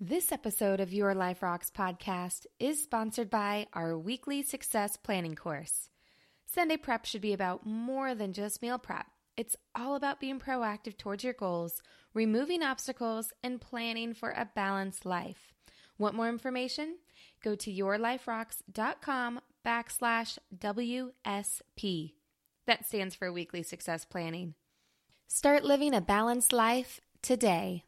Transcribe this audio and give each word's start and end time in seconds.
This 0.00 0.30
episode 0.30 0.78
of 0.78 0.92
Your 0.92 1.12
Life 1.12 1.42
Rocks 1.42 1.72
podcast 1.76 2.46
is 2.60 2.80
sponsored 2.80 3.28
by 3.28 3.66
our 3.72 3.98
weekly 3.98 4.44
success 4.44 4.96
planning 4.96 5.34
course. 5.34 5.88
Sunday 6.46 6.76
prep 6.76 7.04
should 7.04 7.20
be 7.20 7.32
about 7.32 7.66
more 7.66 8.14
than 8.14 8.32
just 8.32 8.62
meal 8.62 8.78
prep. 8.78 9.06
It's 9.36 9.56
all 9.74 9.96
about 9.96 10.20
being 10.20 10.38
proactive 10.38 10.96
towards 10.96 11.24
your 11.24 11.32
goals, 11.32 11.82
removing 12.14 12.62
obstacles, 12.62 13.32
and 13.42 13.60
planning 13.60 14.14
for 14.14 14.30
a 14.30 14.48
balanced 14.54 15.04
life. 15.04 15.52
Want 15.98 16.14
more 16.14 16.28
information? 16.28 16.98
Go 17.42 17.56
to 17.56 17.72
yourliferocks.com 17.72 19.40
backslash 19.66 20.38
WSP. 20.56 22.12
That 22.66 22.86
stands 22.86 23.16
for 23.16 23.32
Weekly 23.32 23.64
Success 23.64 24.04
Planning. 24.04 24.54
Start 25.26 25.64
living 25.64 25.92
a 25.92 26.00
balanced 26.00 26.52
life 26.52 27.00
today. 27.20 27.82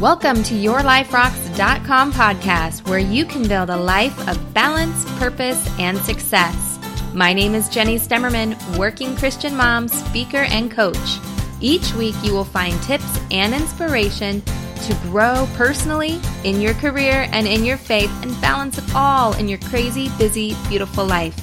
Welcome 0.00 0.44
to 0.44 0.54
YourLifeRocks.com 0.54 2.12
podcast, 2.12 2.88
where 2.88 3.00
you 3.00 3.24
can 3.24 3.48
build 3.48 3.68
a 3.68 3.76
life 3.76 4.28
of 4.28 4.54
balance, 4.54 5.04
purpose, 5.18 5.68
and 5.80 5.98
success. 5.98 6.78
My 7.12 7.32
name 7.32 7.52
is 7.52 7.68
Jenny 7.68 7.98
Stemmerman, 7.98 8.54
working 8.78 9.16
Christian 9.16 9.56
mom, 9.56 9.88
speaker, 9.88 10.44
and 10.50 10.70
coach. 10.70 11.18
Each 11.60 11.92
week, 11.94 12.14
you 12.22 12.32
will 12.32 12.44
find 12.44 12.80
tips 12.84 13.18
and 13.32 13.52
inspiration 13.52 14.40
to 14.42 14.96
grow 15.02 15.48
personally, 15.56 16.20
in 16.44 16.60
your 16.60 16.74
career, 16.74 17.28
and 17.32 17.48
in 17.48 17.64
your 17.64 17.76
faith, 17.76 18.12
and 18.22 18.40
balance 18.40 18.78
it 18.78 18.84
all 18.94 19.34
in 19.34 19.48
your 19.48 19.58
crazy, 19.58 20.10
busy, 20.16 20.54
beautiful 20.68 21.06
life. 21.06 21.36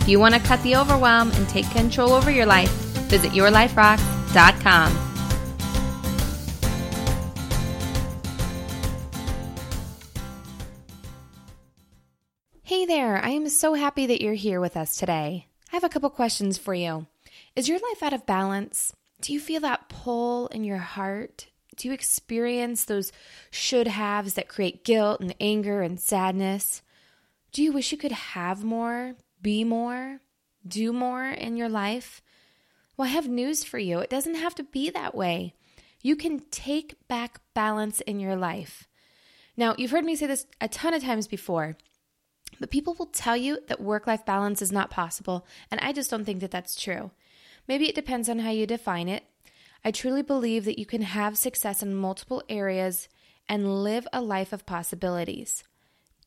If 0.00 0.08
you 0.08 0.18
want 0.18 0.34
to 0.34 0.40
cut 0.40 0.60
the 0.64 0.74
overwhelm 0.74 1.30
and 1.30 1.48
take 1.48 1.70
control 1.70 2.14
over 2.14 2.32
your 2.32 2.46
life, 2.46 2.72
visit 3.08 3.30
YourLifeRocks.com. 3.30 5.11
there, 12.92 13.24
I 13.24 13.30
am 13.30 13.48
so 13.48 13.72
happy 13.72 14.04
that 14.04 14.20
you're 14.20 14.34
here 14.34 14.60
with 14.60 14.76
us 14.76 14.96
today. 14.96 15.46
I 15.72 15.76
have 15.76 15.82
a 15.82 15.88
couple 15.88 16.10
questions 16.10 16.58
for 16.58 16.74
you. 16.74 17.06
Is 17.56 17.66
your 17.66 17.78
life 17.78 18.02
out 18.02 18.12
of 18.12 18.26
balance? 18.26 18.92
Do 19.22 19.32
you 19.32 19.40
feel 19.40 19.62
that 19.62 19.88
pull 19.88 20.48
in 20.48 20.62
your 20.62 20.76
heart? 20.76 21.46
Do 21.74 21.88
you 21.88 21.94
experience 21.94 22.84
those 22.84 23.10
should 23.50 23.86
haves 23.86 24.34
that 24.34 24.46
create 24.46 24.84
guilt 24.84 25.22
and 25.22 25.34
anger 25.40 25.80
and 25.80 25.98
sadness? 25.98 26.82
Do 27.50 27.62
you 27.62 27.72
wish 27.72 27.92
you 27.92 27.96
could 27.96 28.12
have 28.12 28.62
more, 28.62 29.14
be 29.40 29.64
more, 29.64 30.20
do 30.68 30.92
more 30.92 31.24
in 31.24 31.56
your 31.56 31.70
life? 31.70 32.20
Well, 32.98 33.08
I 33.08 33.12
have 33.12 33.26
news 33.26 33.64
for 33.64 33.78
you. 33.78 34.00
It 34.00 34.10
doesn't 34.10 34.34
have 34.34 34.54
to 34.56 34.64
be 34.64 34.90
that 34.90 35.14
way. 35.14 35.54
You 36.02 36.14
can 36.14 36.40
take 36.50 36.96
back 37.08 37.40
balance 37.54 38.02
in 38.02 38.20
your 38.20 38.36
life. 38.36 38.86
Now, 39.56 39.74
you've 39.78 39.92
heard 39.92 40.04
me 40.04 40.14
say 40.14 40.26
this 40.26 40.44
a 40.60 40.68
ton 40.68 40.92
of 40.92 41.02
times 41.02 41.26
before. 41.26 41.78
But 42.62 42.70
people 42.70 42.94
will 42.96 43.06
tell 43.06 43.36
you 43.36 43.58
that 43.66 43.80
work 43.80 44.06
life 44.06 44.24
balance 44.24 44.62
is 44.62 44.70
not 44.70 44.88
possible, 44.88 45.44
and 45.68 45.80
I 45.80 45.92
just 45.92 46.12
don't 46.12 46.24
think 46.24 46.38
that 46.42 46.52
that's 46.52 46.80
true. 46.80 47.10
Maybe 47.66 47.88
it 47.88 47.96
depends 47.96 48.28
on 48.28 48.38
how 48.38 48.50
you 48.50 48.68
define 48.68 49.08
it. 49.08 49.24
I 49.84 49.90
truly 49.90 50.22
believe 50.22 50.64
that 50.66 50.78
you 50.78 50.86
can 50.86 51.02
have 51.02 51.36
success 51.36 51.82
in 51.82 51.92
multiple 51.92 52.40
areas 52.48 53.08
and 53.48 53.82
live 53.82 54.06
a 54.12 54.22
life 54.22 54.52
of 54.52 54.64
possibilities. 54.64 55.64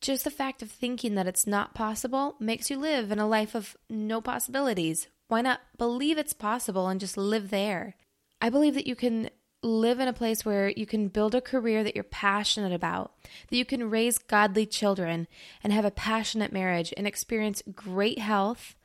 Just 0.02 0.24
the 0.24 0.30
fact 0.30 0.60
of 0.60 0.70
thinking 0.70 1.14
that 1.14 1.26
it's 1.26 1.46
not 1.46 1.72
possible 1.72 2.36
makes 2.38 2.68
you 2.68 2.76
live 2.76 3.10
in 3.10 3.18
a 3.18 3.26
life 3.26 3.54
of 3.54 3.74
no 3.88 4.20
possibilities. 4.20 5.08
Why 5.28 5.40
not 5.40 5.60
believe 5.78 6.18
it's 6.18 6.34
possible 6.34 6.88
and 6.88 7.00
just 7.00 7.16
live 7.16 7.48
there? 7.48 7.96
I 8.42 8.50
believe 8.50 8.74
that 8.74 8.86
you 8.86 8.94
can 8.94 9.30
live 9.66 10.00
in 10.00 10.08
a 10.08 10.12
place 10.12 10.44
where 10.44 10.70
you 10.70 10.86
can 10.86 11.08
build 11.08 11.34
a 11.34 11.40
career 11.40 11.84
that 11.84 11.94
you're 11.94 12.04
passionate 12.04 12.72
about, 12.72 13.12
that 13.48 13.56
you 13.56 13.64
can 13.64 13.90
raise 13.90 14.18
godly 14.18 14.64
children 14.64 15.26
and 15.62 15.72
have 15.72 15.84
a 15.84 15.90
passionate 15.90 16.52
marriage 16.52 16.94
and 16.96 17.06
experience 17.06 17.62
great 17.74 18.18
health 18.18 18.76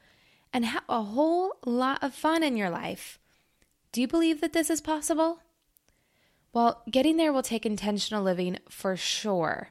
and 0.52 0.66
have 0.66 0.84
a 0.90 1.04
whole 1.04 1.54
lot 1.66 2.04
of 2.04 2.14
fun 2.14 2.44
in 2.44 2.58
your 2.58 2.70
life. 2.70 3.20
Do 3.92 4.02
you 4.02 4.08
believe 4.08 4.42
that 4.42 4.54
this 4.54 4.70
is 4.70 4.82
possible? 4.82 5.40
Well, 6.54 6.82
getting 6.90 7.18
there 7.18 7.32
will 7.32 7.44
take 7.44 7.66
intentional 7.66 8.24
living 8.24 8.58
for 8.70 8.98
sure. 8.98 9.70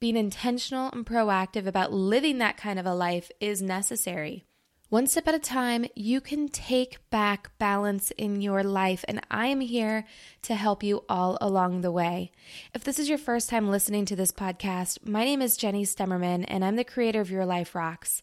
Being 0.00 0.16
intentional 0.16 0.90
and 0.92 1.04
proactive 1.04 1.66
about 1.66 1.92
living 1.92 2.38
that 2.38 2.56
kind 2.56 2.78
of 2.78 2.86
a 2.86 2.94
life 2.94 3.30
is 3.40 3.60
necessary. 3.60 4.44
One 4.88 5.08
step 5.08 5.26
at 5.26 5.34
a 5.34 5.40
time, 5.40 5.86
you 5.96 6.20
can 6.20 6.48
take 6.48 6.98
back 7.10 7.50
balance 7.58 8.12
in 8.12 8.40
your 8.40 8.62
life, 8.62 9.04
and 9.08 9.20
I 9.28 9.48
am 9.48 9.58
here 9.58 10.04
to 10.42 10.54
help 10.54 10.84
you 10.84 11.02
all 11.08 11.36
along 11.40 11.80
the 11.80 11.90
way. 11.90 12.30
If 12.72 12.84
this 12.84 13.00
is 13.00 13.08
your 13.08 13.18
first 13.18 13.50
time 13.50 13.68
listening 13.68 14.04
to 14.04 14.14
this 14.14 14.30
podcast, 14.30 15.04
my 15.04 15.24
name 15.24 15.42
is 15.42 15.56
Jenny 15.56 15.84
Stemmerman, 15.84 16.44
and 16.46 16.64
I'm 16.64 16.76
the 16.76 16.84
creator 16.84 17.20
of 17.20 17.32
Your 17.32 17.44
Life 17.44 17.74
Rocks. 17.74 18.22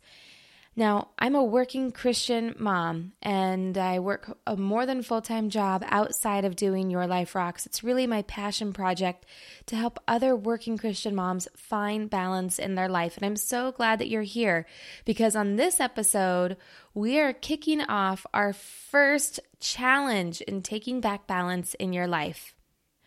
Now, 0.76 1.10
I'm 1.20 1.36
a 1.36 1.44
working 1.44 1.92
Christian 1.92 2.56
mom 2.58 3.14
and 3.22 3.78
I 3.78 4.00
work 4.00 4.40
a 4.48 4.58
more 4.58 4.88
than 4.88 5.04
full 5.04 5.22
time 5.22 5.52
job 5.52 5.84
outside 5.88 6.46
of 6.46 6.56
doing 6.56 6.90
Your 6.90 7.06
Life 7.06 7.36
Rocks. 7.36 7.68
It's 7.68 7.84
really 7.84 8.08
my 8.08 8.24
passion 8.24 8.74
project 8.74 9.28
to 9.68 9.76
help 9.76 10.00
other 10.08 10.36
working 10.36 10.80
Christian 10.80 11.14
moms 11.14 11.48
find 11.56 12.10
balance 12.10 12.58
in 12.58 12.74
their 12.74 12.90
life. 12.90 13.18
And 13.18 13.26
I'm 13.26 13.36
so 13.36 13.72
glad 13.72 14.00
that 14.00 14.10
you're 14.10 14.24
here 14.24 14.66
because 15.06 15.36
on 15.36 15.58
this 15.58 15.80
episode, 15.80 16.58
we 16.96 17.20
are 17.20 17.34
kicking 17.34 17.82
off 17.82 18.26
our 18.34 18.52
first 18.52 19.40
challenge 19.60 20.42
in 20.42 20.64
taking 20.64 21.02
back 21.02 21.28
balance 21.28 21.76
in 21.76 21.94
your 21.94 22.08
life. 22.08 22.56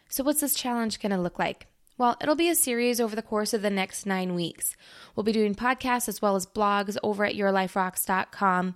So, 0.08 0.22
what's 0.22 0.40
this 0.40 0.54
challenge 0.54 1.00
going 1.00 1.10
to 1.10 1.18
look 1.18 1.40
like? 1.40 1.66
Well, 1.98 2.16
it'll 2.20 2.34
be 2.34 2.50
a 2.50 2.54
series 2.54 3.00
over 3.00 3.16
the 3.16 3.22
course 3.22 3.54
of 3.54 3.62
the 3.62 3.70
next 3.70 4.04
nine 4.04 4.34
weeks. 4.34 4.76
We'll 5.14 5.24
be 5.24 5.32
doing 5.32 5.54
podcasts 5.54 6.08
as 6.08 6.20
well 6.20 6.36
as 6.36 6.46
blogs 6.46 6.98
over 7.02 7.24
at 7.24 7.34
yourliferocks.com 7.34 8.74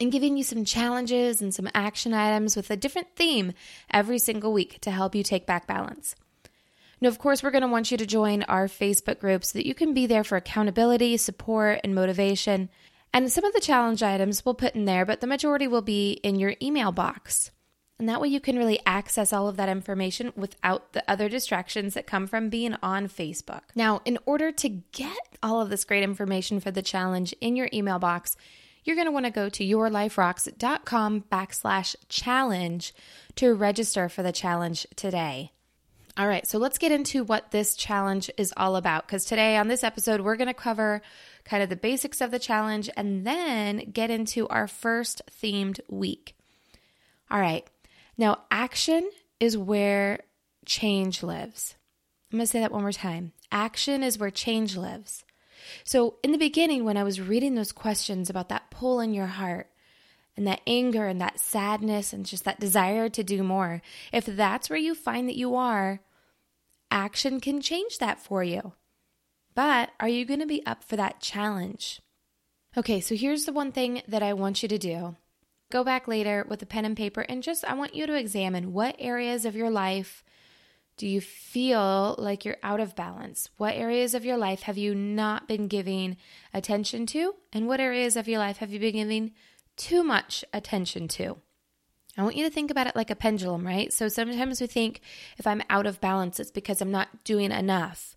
and 0.00 0.12
giving 0.12 0.36
you 0.38 0.42
some 0.42 0.64
challenges 0.64 1.42
and 1.42 1.54
some 1.54 1.68
action 1.74 2.14
items 2.14 2.56
with 2.56 2.70
a 2.70 2.76
different 2.76 3.08
theme 3.14 3.52
every 3.90 4.18
single 4.18 4.52
week 4.52 4.80
to 4.80 4.90
help 4.90 5.14
you 5.14 5.22
take 5.22 5.46
back 5.46 5.66
balance. 5.66 6.14
Now, 7.00 7.08
of 7.08 7.18
course, 7.18 7.42
we're 7.42 7.50
going 7.50 7.62
to 7.62 7.68
want 7.68 7.90
you 7.90 7.98
to 7.98 8.06
join 8.06 8.42
our 8.44 8.68
Facebook 8.68 9.18
group 9.18 9.44
so 9.44 9.58
that 9.58 9.66
you 9.66 9.74
can 9.74 9.92
be 9.92 10.06
there 10.06 10.24
for 10.24 10.36
accountability, 10.36 11.16
support, 11.18 11.80
and 11.84 11.94
motivation. 11.94 12.70
And 13.12 13.30
some 13.30 13.44
of 13.44 13.52
the 13.52 13.60
challenge 13.60 14.02
items 14.02 14.44
we'll 14.44 14.54
put 14.54 14.74
in 14.74 14.86
there, 14.86 15.04
but 15.04 15.20
the 15.20 15.26
majority 15.26 15.68
will 15.68 15.82
be 15.82 16.12
in 16.12 16.36
your 16.36 16.54
email 16.62 16.90
box. 16.90 17.50
And 18.02 18.08
that 18.08 18.20
way 18.20 18.26
you 18.26 18.40
can 18.40 18.58
really 18.58 18.80
access 18.84 19.32
all 19.32 19.46
of 19.46 19.56
that 19.58 19.68
information 19.68 20.32
without 20.34 20.92
the 20.92 21.08
other 21.08 21.28
distractions 21.28 21.94
that 21.94 22.04
come 22.04 22.26
from 22.26 22.48
being 22.48 22.74
on 22.82 23.06
Facebook. 23.06 23.60
Now, 23.76 24.00
in 24.04 24.18
order 24.26 24.50
to 24.50 24.68
get 24.68 25.38
all 25.40 25.60
of 25.60 25.70
this 25.70 25.84
great 25.84 26.02
information 26.02 26.58
for 26.58 26.72
the 26.72 26.82
challenge 26.82 27.32
in 27.40 27.54
your 27.54 27.68
email 27.72 28.00
box, 28.00 28.36
you're 28.82 28.96
going 28.96 29.06
to 29.06 29.12
want 29.12 29.26
to 29.26 29.30
go 29.30 29.48
to 29.48 29.64
yourliferocks.com 29.64 31.26
backslash 31.30 31.94
challenge 32.08 32.92
to 33.36 33.54
register 33.54 34.08
for 34.08 34.24
the 34.24 34.32
challenge 34.32 34.84
today. 34.96 35.52
All 36.16 36.26
right, 36.26 36.44
so 36.44 36.58
let's 36.58 36.78
get 36.78 36.90
into 36.90 37.22
what 37.22 37.52
this 37.52 37.76
challenge 37.76 38.28
is 38.36 38.52
all 38.56 38.74
about. 38.74 39.06
Because 39.06 39.24
today 39.24 39.56
on 39.56 39.68
this 39.68 39.84
episode, 39.84 40.22
we're 40.22 40.34
going 40.34 40.48
to 40.48 40.54
cover 40.54 41.02
kind 41.44 41.62
of 41.62 41.68
the 41.68 41.76
basics 41.76 42.20
of 42.20 42.32
the 42.32 42.40
challenge 42.40 42.90
and 42.96 43.24
then 43.24 43.92
get 43.92 44.10
into 44.10 44.48
our 44.48 44.66
first 44.66 45.22
themed 45.40 45.78
week. 45.88 46.34
All 47.30 47.38
right, 47.38 47.64
now, 48.22 48.38
action 48.52 49.10
is 49.40 49.58
where 49.58 50.20
change 50.64 51.24
lives. 51.24 51.74
I'm 52.30 52.38
going 52.38 52.46
to 52.46 52.50
say 52.50 52.60
that 52.60 52.70
one 52.70 52.82
more 52.82 52.92
time. 52.92 53.32
Action 53.50 54.04
is 54.04 54.16
where 54.16 54.30
change 54.30 54.76
lives. 54.76 55.24
So, 55.82 56.18
in 56.22 56.30
the 56.30 56.38
beginning, 56.38 56.84
when 56.84 56.96
I 56.96 57.02
was 57.02 57.20
reading 57.20 57.56
those 57.56 57.72
questions 57.72 58.30
about 58.30 58.48
that 58.50 58.70
pull 58.70 59.00
in 59.00 59.12
your 59.12 59.26
heart 59.26 59.70
and 60.36 60.46
that 60.46 60.60
anger 60.68 61.08
and 61.08 61.20
that 61.20 61.40
sadness 61.40 62.12
and 62.12 62.24
just 62.24 62.44
that 62.44 62.60
desire 62.60 63.08
to 63.08 63.24
do 63.24 63.42
more, 63.42 63.82
if 64.12 64.24
that's 64.24 64.70
where 64.70 64.78
you 64.78 64.94
find 64.94 65.28
that 65.28 65.36
you 65.36 65.56
are, 65.56 65.98
action 66.92 67.40
can 67.40 67.60
change 67.60 67.98
that 67.98 68.20
for 68.20 68.44
you. 68.44 68.72
But 69.56 69.90
are 69.98 70.08
you 70.08 70.24
going 70.24 70.38
to 70.38 70.46
be 70.46 70.64
up 70.64 70.84
for 70.84 70.94
that 70.94 71.18
challenge? 71.18 72.00
Okay, 72.76 73.00
so 73.00 73.16
here's 73.16 73.46
the 73.46 73.52
one 73.52 73.72
thing 73.72 74.02
that 74.06 74.22
I 74.22 74.32
want 74.32 74.62
you 74.62 74.68
to 74.68 74.78
do 74.78 75.16
Go 75.72 75.82
back 75.82 76.06
later 76.06 76.44
with 76.46 76.60
a 76.60 76.66
pen 76.66 76.84
and 76.84 76.94
paper 76.94 77.22
and 77.22 77.42
just, 77.42 77.64
I 77.64 77.72
want 77.72 77.94
you 77.94 78.06
to 78.06 78.14
examine 78.14 78.74
what 78.74 78.94
areas 78.98 79.46
of 79.46 79.56
your 79.56 79.70
life 79.70 80.22
do 80.98 81.08
you 81.08 81.18
feel 81.22 82.14
like 82.18 82.44
you're 82.44 82.58
out 82.62 82.78
of 82.78 82.94
balance? 82.94 83.48
What 83.56 83.74
areas 83.74 84.14
of 84.14 84.22
your 84.22 84.36
life 84.36 84.64
have 84.64 84.76
you 84.76 84.94
not 84.94 85.48
been 85.48 85.68
giving 85.68 86.18
attention 86.52 87.06
to? 87.06 87.36
And 87.54 87.66
what 87.66 87.80
areas 87.80 88.18
of 88.18 88.28
your 88.28 88.38
life 88.38 88.58
have 88.58 88.70
you 88.70 88.78
been 88.80 88.96
giving 88.96 89.32
too 89.78 90.04
much 90.04 90.44
attention 90.52 91.08
to? 91.08 91.38
I 92.18 92.22
want 92.22 92.36
you 92.36 92.44
to 92.44 92.52
think 92.52 92.70
about 92.70 92.86
it 92.86 92.94
like 92.94 93.10
a 93.10 93.16
pendulum, 93.16 93.66
right? 93.66 93.90
So 93.90 94.08
sometimes 94.08 94.60
we 94.60 94.66
think 94.66 95.00
if 95.38 95.46
I'm 95.46 95.62
out 95.70 95.86
of 95.86 96.02
balance, 96.02 96.38
it's 96.38 96.50
because 96.50 96.82
I'm 96.82 96.90
not 96.90 97.24
doing 97.24 97.50
enough. 97.50 98.14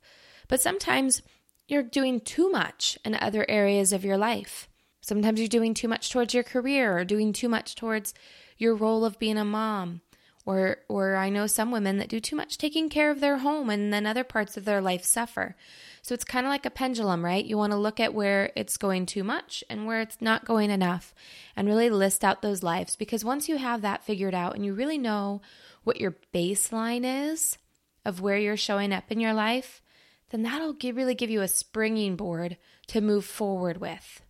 But 0.50 0.60
sometimes 0.60 1.22
you're 1.70 1.84
doing 1.84 2.20
too 2.20 2.52
much 2.52 2.98
in 3.06 3.16
other 3.16 3.46
areas 3.48 3.94
of 3.94 4.04
your 4.04 4.18
life. 4.18 4.68
Sometimes 5.06 5.40
you're 5.40 5.48
doing 5.48 5.76
too 5.76 5.88
much 5.88 6.10
towards 6.10 6.34
your 6.34 6.42
career 6.42 6.98
or 6.98 7.06
doing 7.06 7.32
too 7.32 7.48
much 7.48 7.76
towards 7.76 8.16
your 8.58 8.74
role 8.74 9.06
of 9.06 9.20
being 9.20 9.38
a 9.38 9.46
mom 9.46 10.02
Or, 10.48 10.78
or 10.88 11.16
I 11.16 11.30
know 11.30 11.46
some 11.46 11.70
women 11.70 12.00
that 12.00 12.10
do 12.10 12.20
too 12.20 12.36
much 12.36 12.58
taking 12.58 12.90
care 12.90 13.12
of 13.12 13.20
their 13.20 13.38
home 13.38 13.70
and 13.70 13.94
then 13.94 14.08
other 14.08 14.24
parts 14.24 14.58
of 14.58 14.66
their 14.66 14.82
life 14.82 15.04
suffer. 15.04 15.56
So 16.02 16.16
it's 16.16 16.24
kind 16.24 16.44
of 16.44 16.50
like 16.50 16.66
a 16.66 16.72
pendulum, 16.72 17.24
right? 17.24 17.46
You 17.46 17.56
want 17.56 17.72
to 17.72 17.78
look 17.78 18.00
at 18.00 18.16
where 18.16 18.52
it's 18.56 18.78
going 18.78 19.06
too 19.06 19.24
much 19.24 19.64
and 19.70 19.86
where 19.86 20.02
it's 20.02 20.22
not 20.22 20.44
going 20.44 20.72
enough 20.72 21.14
and 21.56 21.68
really 21.68 21.92
list 21.92 22.24
out 22.24 22.42
those 22.42 22.64
lives 22.64 22.96
because 22.96 23.24
once 23.24 23.48
you 23.48 23.58
have 23.58 23.84
that 23.84 24.04
figured 24.04 24.34
out 24.34 24.56
and 24.56 24.66
you 24.66 24.74
really 24.74 24.98
know 24.98 25.40
what 25.84 26.02
your 26.02 26.16
baseline 26.34 27.32
is 27.32 27.60
of 28.04 28.22
where 28.22 28.40
you're 28.40 28.58
showing 28.58 28.92
up 28.92 29.12
in 29.12 29.20
your 29.20 29.34
life, 29.34 29.84
then 30.32 30.42
that'll 30.42 30.74
give, 30.74 30.96
really 30.96 31.14
give 31.14 31.30
you 31.30 31.42
a 31.42 31.48
springing 31.48 32.16
board 32.16 32.58
to 32.88 33.02
move 33.02 33.24
forward 33.24 33.78
with. 33.78 34.25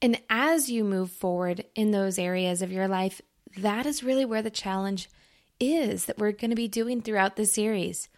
And 0.00 0.20
as 0.30 0.70
you 0.70 0.84
move 0.84 1.10
forward 1.10 1.64
in 1.74 1.90
those 1.90 2.18
areas 2.18 2.62
of 2.62 2.72
your 2.72 2.88
life, 2.88 3.20
that 3.56 3.86
is 3.86 4.04
really 4.04 4.24
where 4.24 4.42
the 4.42 4.50
challenge 4.50 5.08
is 5.58 6.04
that 6.04 6.18
we're 6.18 6.32
going 6.32 6.50
to 6.50 6.56
be 6.56 6.68
doing 6.68 7.02
throughout 7.02 7.36
the 7.36 7.46
series. 7.46 8.08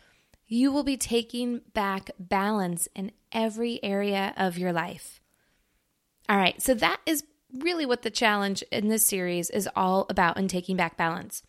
You 0.47 0.73
will 0.73 0.83
be 0.83 0.97
taking 0.97 1.63
back 1.73 2.11
balance 2.19 2.89
in 2.95 3.13
every 3.33 3.83
area 3.83 4.35
of 4.37 4.59
your 4.59 4.73
life. 4.73 5.21
All 6.29 6.37
right, 6.37 6.61
so 6.61 6.75
that 6.75 7.01
is 7.07 7.25
really 7.53 7.87
what 7.87 8.03
the 8.03 8.11
challenge 8.11 8.63
in 8.71 8.89
this 8.89 9.07
series 9.07 9.51
is 9.51 9.69
all 9.75 10.07
about 10.11 10.37
in 10.37 10.49
taking 10.49 10.77
back 10.77 10.97
balance. 10.97 11.43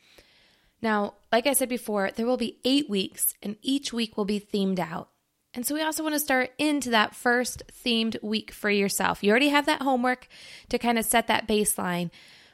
Now, 0.82 1.16
like 1.32 1.46
I 1.46 1.54
said 1.54 1.70
before, 1.70 2.10
there 2.16 2.26
will 2.26 2.38
be 2.38 2.60
eight 2.66 2.90
weeks, 2.90 3.36
and 3.44 3.58
each 3.62 3.94
week 3.94 4.18
will 4.18 4.26
be 4.26 4.40
themed 4.40 4.80
out. 4.80 5.10
And 5.54 5.66
so 5.66 5.76
we 5.76 5.82
also 5.82 6.04
want 6.04 6.16
to 6.16 6.20
start 6.20 6.52
into 6.58 6.90
that 6.92 7.14
first 7.14 7.64
themed 7.84 8.22
week 8.24 8.52
for 8.52 8.70
yourself. 8.70 9.22
You 9.22 9.32
already 9.32 9.50
have 9.50 9.66
that 9.66 9.82
homework 9.82 10.28
to 10.70 10.80
kind 10.80 10.98
of 10.98 11.06
set 11.06 11.28
that 11.28 11.48
baseline, 11.48 12.10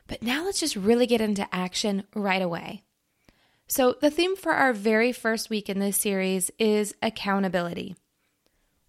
but 0.07 0.23
now 0.23 0.43
let's 0.45 0.59
just 0.59 0.75
really 0.75 1.05
get 1.05 1.21
into 1.21 1.47
action 1.53 2.03
right 2.15 2.41
away. 2.41 2.83
So, 3.67 3.95
the 3.99 4.09
theme 4.09 4.35
for 4.37 4.53
our 4.53 4.71
very 4.71 5.11
first 5.11 5.49
week 5.49 5.69
in 5.69 5.79
this 5.79 5.97
series 5.97 6.49
is 6.57 6.95
accountability. 7.01 7.95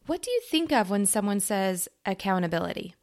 What 0.06 0.22
do 0.22 0.30
you 0.30 0.40
think 0.40 0.72
of 0.72 0.88
when 0.88 1.04
someone 1.04 1.40
says 1.40 1.88
accountability? 2.06 2.94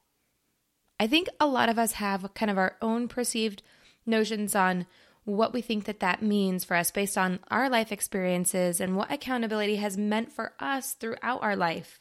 I 1.00 1.08
think 1.08 1.28
a 1.40 1.46
lot 1.46 1.70
of 1.70 1.78
us 1.78 1.94
have 1.94 2.34
kind 2.34 2.50
of 2.50 2.58
our 2.58 2.78
own 2.82 3.08
perceived 3.10 3.62
notions 4.06 4.56
on 4.56 4.86
what 5.26 5.54
we 5.54 5.62
think 5.62 5.86
that 5.86 6.00
that 6.00 6.22
means 6.22 6.64
for 6.64 6.76
us 6.78 6.92
based 6.92 7.18
on 7.18 7.40
our 7.50 7.70
life 7.70 7.92
experiences 7.92 8.80
and 8.80 8.96
what 8.96 9.12
accountability 9.12 9.76
has 9.78 9.98
meant 9.98 10.32
for 10.32 10.54
us 10.60 10.94
throughout 10.94 11.42
our 11.42 11.56
life. 11.56 12.00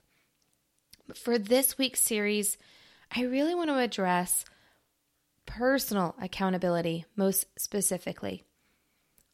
For 1.15 1.38
this 1.38 1.76
week's 1.76 2.00
series, 2.00 2.56
I 3.15 3.23
really 3.23 3.55
want 3.55 3.71
to 3.71 3.79
address 3.79 4.44
personal 5.47 6.15
accountability 6.21 7.05
most 7.17 7.47
specifically. 7.59 8.44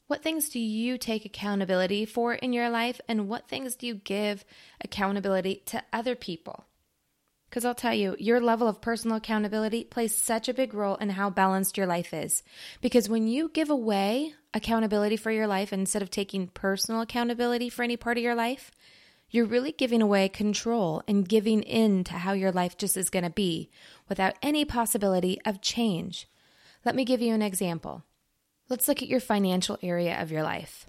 What 0.07 0.23
things 0.23 0.49
do 0.49 0.59
you 0.59 0.99
take 0.99 1.25
accountability 1.25 2.05
for 2.05 2.35
in 2.35 2.53
your 2.53 2.69
life, 2.69 3.01
and 3.07 3.29
what 3.29 3.49
things 3.49 3.77
do 3.77 3.87
you 3.87 3.95
give 3.95 4.45
accountability 4.81 5.63
to 5.67 5.85
other 5.93 6.17
people? 6.17 6.65
Because 7.51 7.65
I'll 7.65 7.75
tell 7.75 7.95
you, 7.95 8.15
your 8.21 8.41
level 8.41 8.69
of 8.69 8.81
personal 8.81 9.17
accountability 9.17 9.83
plays 9.83 10.17
such 10.17 10.49
a 10.49 10.55
big 10.55 10.73
role 10.73 10.95
in 10.95 11.11
how 11.11 11.31
balanced 11.31 11.77
your 11.77 11.87
life 11.87 12.15
is. 12.15 12.45
Because 12.81 13.09
when 13.09 13.27
you 13.27 13.51
give 13.53 13.69
away 13.69 14.35
accountability 14.55 15.17
for 15.17 15.33
your 15.33 15.49
life 15.49 15.73
instead 15.73 16.01
of 16.01 16.11
taking 16.11 16.47
personal 16.47 17.01
accountability 17.01 17.69
for 17.69 17.83
any 17.83 17.97
part 17.97 18.17
of 18.17 18.23
your 18.23 18.37
life, 18.37 18.71
you're 19.31 19.47
really 19.47 19.73
giving 19.73 20.01
away 20.01 20.29
control 20.29 21.03
and 21.09 21.29
giving 21.29 21.63
in 21.63 22.05
to 22.05 22.15
how 22.15 22.35
your 22.35 22.53
life 22.53 22.79
just 22.79 22.97
is 22.97 23.11
going 23.11 23.25
to 23.25 23.31
be 23.31 23.69
without 24.09 24.35
any 24.43 24.65
possibility 24.65 25.37
of 25.45 25.61
change. 25.61 26.29
Let 26.85 26.95
me 26.95 27.05
give 27.05 27.21
you 27.21 27.35
an 27.35 27.43
example. 27.43 28.05
Let's 28.69 28.87
look 28.87 29.03
at 29.03 29.09
your 29.09 29.21
financial 29.21 29.77
area 29.83 30.21
of 30.23 30.31
your 30.31 30.45
life. 30.45 30.87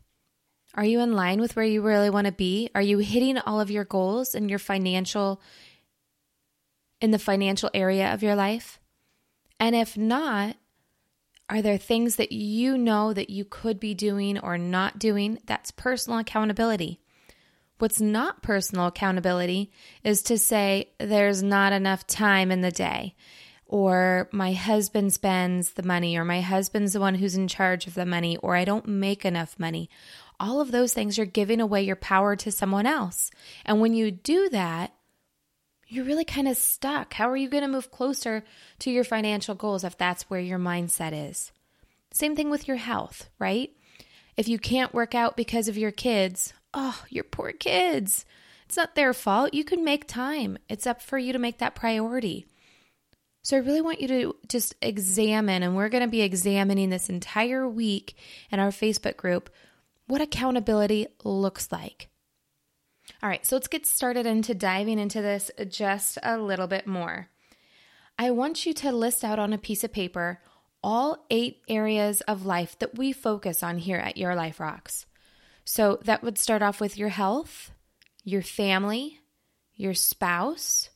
Are 0.75 0.85
you 0.85 0.99
in 1.01 1.13
line 1.13 1.41
with 1.41 1.55
where 1.55 1.65
you 1.65 1.81
really 1.81 2.09
want 2.09 2.27
to 2.27 2.31
be? 2.31 2.69
Are 2.73 2.81
you 2.81 2.99
hitting 2.99 3.37
all 3.39 3.59
of 3.59 3.71
your 3.71 3.83
goals 3.83 4.35
in 4.35 4.47
your 4.47 4.59
financial 4.59 5.41
in 7.01 7.11
the 7.11 7.19
financial 7.19 7.69
area 7.73 8.13
of 8.13 8.23
your 8.23 8.35
life? 8.35 8.79
And 9.59 9.75
if 9.75 9.97
not, 9.97 10.55
are 11.49 11.61
there 11.61 11.77
things 11.77 12.15
that 12.15 12.31
you 12.31 12.77
know 12.77 13.11
that 13.11 13.29
you 13.29 13.43
could 13.43 13.79
be 13.79 13.93
doing 13.93 14.39
or 14.39 14.57
not 14.57 14.99
doing? 14.99 15.37
That's 15.45 15.71
personal 15.71 16.19
accountability. 16.19 17.01
What's 17.77 17.99
not 17.99 18.41
personal 18.41 18.87
accountability 18.87 19.71
is 20.03 20.21
to 20.23 20.37
say, 20.37 20.91
there's 20.99 21.43
not 21.43 21.73
enough 21.73 22.07
time 22.07 22.51
in 22.51 22.61
the 22.61 22.71
day, 22.71 23.15
or 23.65 24.29
my 24.31 24.53
husband 24.53 25.13
spends 25.13 25.73
the 25.73 25.83
money, 25.83 26.15
or 26.15 26.23
my 26.23 26.41
husband's 26.41 26.93
the 26.93 26.99
one 26.99 27.15
who's 27.15 27.35
in 27.35 27.47
charge 27.47 27.87
of 27.87 27.95
the 27.95 28.05
money, 28.05 28.37
or 28.37 28.55
I 28.55 28.65
don't 28.65 28.87
make 28.87 29.25
enough 29.25 29.59
money. 29.59 29.89
All 30.39 30.61
of 30.61 30.71
those 30.71 30.93
things, 30.93 31.17
you're 31.17 31.25
giving 31.25 31.59
away 31.59 31.81
your 31.81 31.95
power 31.95 32.35
to 32.35 32.51
someone 32.51 32.85
else. 32.85 33.31
And 33.65 33.81
when 33.81 33.93
you 33.93 34.11
do 34.11 34.47
that, 34.49 34.93
you're 35.91 36.05
really 36.05 36.23
kind 36.23 36.47
of 36.47 36.55
stuck. 36.55 37.13
How 37.13 37.29
are 37.29 37.35
you 37.35 37.49
going 37.49 37.63
to 37.63 37.67
move 37.67 37.91
closer 37.91 38.45
to 38.79 38.89
your 38.89 39.03
financial 39.03 39.55
goals 39.55 39.83
if 39.83 39.97
that's 39.97 40.29
where 40.29 40.39
your 40.39 40.57
mindset 40.57 41.29
is? 41.29 41.51
Same 42.13 42.33
thing 42.33 42.49
with 42.49 42.65
your 42.65 42.77
health, 42.77 43.29
right? 43.39 43.71
If 44.37 44.47
you 44.47 44.57
can't 44.57 44.93
work 44.93 45.13
out 45.13 45.35
because 45.35 45.67
of 45.67 45.77
your 45.77 45.91
kids, 45.91 46.53
oh, 46.73 47.03
your 47.09 47.25
poor 47.25 47.51
kids. 47.51 48.25
It's 48.67 48.77
not 48.77 48.95
their 48.95 49.13
fault. 49.13 49.53
You 49.53 49.65
can 49.65 49.83
make 49.83 50.07
time. 50.07 50.57
It's 50.69 50.87
up 50.87 51.01
for 51.01 51.17
you 51.17 51.33
to 51.33 51.39
make 51.39 51.57
that 51.57 51.75
priority. 51.75 52.45
So 53.43 53.57
I 53.57 53.59
really 53.59 53.81
want 53.81 53.99
you 53.99 54.07
to 54.07 54.35
just 54.47 54.75
examine, 54.81 55.61
and 55.61 55.75
we're 55.75 55.89
going 55.89 56.03
to 56.03 56.09
be 56.09 56.21
examining 56.21 56.89
this 56.89 57.09
entire 57.09 57.67
week 57.67 58.15
in 58.49 58.61
our 58.61 58.69
Facebook 58.69 59.17
group 59.17 59.49
what 60.07 60.21
accountability 60.21 61.07
looks 61.25 61.69
like. 61.69 62.10
All 63.21 63.29
right, 63.29 63.45
so 63.45 63.55
let's 63.55 63.67
get 63.67 63.85
started 63.85 64.25
into 64.25 64.53
diving 64.53 64.99
into 64.99 65.21
this 65.21 65.51
just 65.67 66.17
a 66.23 66.37
little 66.37 66.67
bit 66.67 66.87
more. 66.87 67.29
I 68.17 68.31
want 68.31 68.65
you 68.65 68.73
to 68.75 68.91
list 68.91 69.23
out 69.23 69.39
on 69.39 69.53
a 69.53 69.57
piece 69.57 69.83
of 69.83 69.93
paper 69.93 70.41
all 70.83 71.25
eight 71.29 71.61
areas 71.67 72.21
of 72.21 72.45
life 72.45 72.77
that 72.79 72.97
we 72.97 73.11
focus 73.11 73.61
on 73.61 73.77
here 73.77 73.97
at 73.97 74.17
Your 74.17 74.35
Life 74.35 74.59
Rocks. 74.59 75.05
So 75.63 75.99
that 76.05 76.23
would 76.23 76.37
start 76.37 76.61
off 76.61 76.81
with 76.81 76.97
your 76.97 77.09
health, 77.09 77.71
your 78.23 78.41
family, 78.41 79.19
your 79.75 79.93
spouse, 79.93 80.89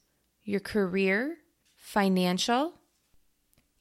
your 0.43 0.59
career, 0.59 1.37
financial, 1.75 2.73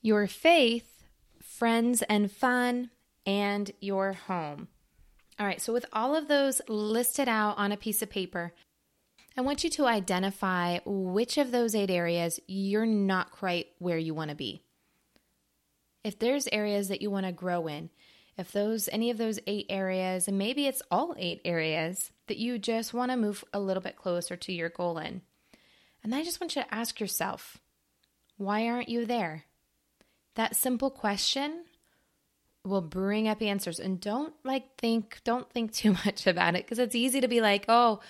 your 0.03 0.27
faith, 0.27 1.05
friends 1.43 2.03
and 2.03 2.31
fun, 2.31 2.91
and 3.27 3.71
your 3.81 4.13
home. 4.13 4.69
All 5.39 5.47
right, 5.47 5.61
so 5.61 5.73
with 5.73 5.87
all 5.93 6.15
of 6.15 6.29
those 6.29 6.61
listed 6.69 7.29
out 7.29 7.59
on 7.59 7.73
a 7.73 7.77
piece 7.77 8.03
of 8.03 8.11
paper, 8.11 8.53
I 9.37 9.41
want 9.41 9.65
you 9.65 9.71
to 9.71 9.87
identify 9.87 10.79
which 10.85 11.39
of 11.39 11.51
those 11.51 11.75
eight 11.75 11.91
areas 11.91 12.39
you're 12.47 12.87
not 12.87 13.33
quite 13.33 13.67
where 13.79 13.99
you 13.99 14.15
want 14.15 14.31
to 14.31 14.37
be. 14.37 14.63
If 16.05 16.19
there's 16.19 16.47
areas 16.53 16.89
that 16.89 17.03
you 17.03 17.11
want 17.11 17.27
to 17.27 17.33
grow 17.33 17.67
in, 17.67 17.91
if 18.37 18.53
those 18.53 18.89
any 18.93 19.11
of 19.11 19.19
those 19.19 19.41
eight 19.47 19.67
areas 19.69 20.29
and 20.29 20.39
maybe 20.39 20.67
it's 20.67 20.83
all 20.91 21.15
eight 21.19 21.41
areas 21.45 22.13
that 22.29 22.37
you 22.37 22.59
just 22.59 22.95
want 22.95 23.11
to 23.11 23.17
move 23.17 23.45
a 23.53 23.61
little 23.61 23.83
bit 23.83 23.97
closer 23.97 24.37
to 24.37 24.53
your 24.53 24.69
goal 24.69 24.99
in. 24.99 25.23
And 26.05 26.15
I 26.15 26.23
just 26.23 26.41
want 26.41 26.55
you 26.55 26.63
to 26.63 26.75
ask 26.75 27.01
yourself, 27.01 27.59
why 28.37 28.69
aren't 28.69 28.89
you 28.89 29.05
there? 29.05 29.45
That 30.37 30.57
simple 30.57 30.91
question 30.91 31.65
will 32.65 32.81
bring 32.81 33.29
up 33.29 33.43
answers. 33.43 33.79
And 33.79 34.01
don't 34.01 34.35
like 34.45 34.77
think 34.79 35.21
don't 35.25 35.51
think 35.51 35.73
too 35.73 35.93
much 36.05 36.27
about 36.27 36.55
it 36.55 36.65
because 36.65 36.79
it's 36.79 36.95
easy 36.95 37.21
to 37.21 37.29
be 37.29 37.41
like 37.41 37.65
oh 37.69 38.01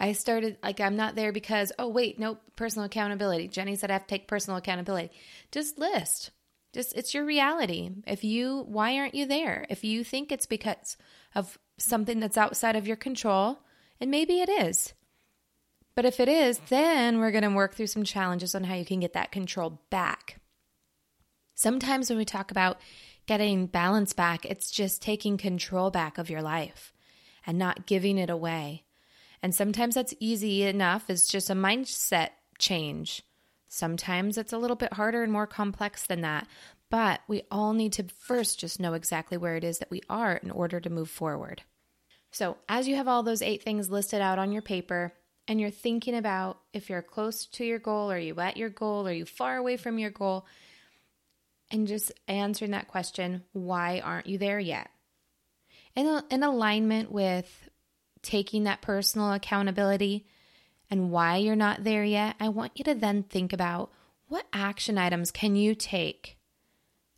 i 0.00 0.12
started 0.12 0.58
like 0.62 0.80
i'm 0.80 0.96
not 0.96 1.14
there 1.14 1.32
because 1.32 1.72
oh 1.78 1.88
wait 1.88 2.18
no 2.18 2.38
personal 2.56 2.86
accountability. 2.86 3.48
Jenny 3.48 3.76
said 3.76 3.90
i 3.90 3.94
have 3.94 4.06
to 4.06 4.08
take 4.08 4.28
personal 4.28 4.58
accountability. 4.58 5.10
Just 5.52 5.78
list. 5.78 6.30
Just 6.72 6.96
it's 6.96 7.14
your 7.14 7.24
reality. 7.24 7.90
If 8.06 8.24
you 8.24 8.64
why 8.68 8.98
aren't 8.98 9.14
you 9.14 9.26
there? 9.26 9.66
If 9.70 9.84
you 9.84 10.02
think 10.04 10.32
it's 10.32 10.46
because 10.46 10.96
of 11.34 11.58
something 11.78 12.20
that's 12.20 12.36
outside 12.36 12.76
of 12.76 12.86
your 12.86 12.96
control 12.96 13.58
and 14.00 14.10
maybe 14.10 14.40
it 14.40 14.48
is. 14.48 14.92
But 15.94 16.04
if 16.04 16.18
it 16.18 16.28
is 16.28 16.60
then 16.68 17.20
we're 17.20 17.30
going 17.30 17.44
to 17.44 17.50
work 17.50 17.74
through 17.74 17.86
some 17.86 18.04
challenges 18.04 18.56
on 18.56 18.64
how 18.64 18.74
you 18.74 18.84
can 18.84 18.98
get 18.98 19.12
that 19.12 19.30
control 19.30 19.80
back 19.90 20.40
sometimes 21.54 22.08
when 22.08 22.18
we 22.18 22.24
talk 22.24 22.50
about 22.50 22.80
getting 23.26 23.66
balance 23.66 24.12
back, 24.12 24.44
it's 24.44 24.70
just 24.70 25.02
taking 25.02 25.36
control 25.36 25.90
back 25.90 26.18
of 26.18 26.30
your 26.30 26.42
life 26.42 26.92
and 27.46 27.58
not 27.58 27.86
giving 27.86 28.18
it 28.18 28.30
away. 28.30 28.84
And 29.42 29.54
sometimes 29.54 29.94
that's 29.94 30.14
easy 30.20 30.62
enough, 30.62 31.10
it's 31.10 31.28
just 31.28 31.50
a 31.50 31.54
mindset 31.54 32.30
change. 32.58 33.22
Sometimes 33.68 34.38
it's 34.38 34.52
a 34.52 34.58
little 34.58 34.76
bit 34.76 34.92
harder 34.92 35.22
and 35.22 35.32
more 35.32 35.46
complex 35.46 36.06
than 36.06 36.20
that. 36.20 36.46
But 36.90 37.20
we 37.26 37.42
all 37.50 37.72
need 37.72 37.92
to 37.94 38.04
first 38.04 38.60
just 38.60 38.78
know 38.78 38.94
exactly 38.94 39.36
where 39.36 39.56
it 39.56 39.64
is 39.64 39.78
that 39.78 39.90
we 39.90 40.00
are 40.08 40.36
in 40.36 40.50
order 40.50 40.78
to 40.78 40.90
move 40.90 41.10
forward. 41.10 41.62
So, 42.30 42.56
as 42.68 42.86
you 42.86 42.96
have 42.96 43.08
all 43.08 43.22
those 43.22 43.42
eight 43.42 43.62
things 43.62 43.90
listed 43.90 44.20
out 44.20 44.38
on 44.38 44.52
your 44.52 44.62
paper, 44.62 45.12
and 45.46 45.60
you're 45.60 45.70
thinking 45.70 46.14
about 46.14 46.60
if 46.72 46.88
you're 46.88 47.02
close 47.02 47.46
to 47.46 47.64
your 47.64 47.78
goal, 47.78 48.10
are 48.10 48.18
you 48.18 48.38
at 48.40 48.56
your 48.56 48.70
goal, 48.70 49.06
are 49.06 49.12
you 49.12 49.24
far 49.24 49.56
away 49.56 49.76
from 49.76 49.98
your 49.98 50.10
goal, 50.10 50.46
and 51.70 51.86
just 51.86 52.12
answering 52.28 52.72
that 52.72 52.88
question 52.88 53.42
why 53.52 54.00
aren't 54.00 54.26
you 54.26 54.38
there 54.38 54.60
yet? 54.60 54.90
in, 55.96 56.22
in 56.30 56.42
alignment 56.42 57.10
with 57.12 57.68
taking 58.22 58.64
that 58.64 58.82
personal 58.82 59.32
accountability 59.32 60.26
and 60.90 61.10
why 61.10 61.36
you're 61.36 61.56
not 61.56 61.84
there 61.84 62.04
yet, 62.04 62.36
I 62.40 62.48
want 62.48 62.72
you 62.74 62.84
to 62.84 62.94
then 62.94 63.22
think 63.22 63.52
about 63.52 63.90
what 64.28 64.46
action 64.52 64.98
items 64.98 65.30
can 65.30 65.56
you 65.56 65.74
take 65.74 66.36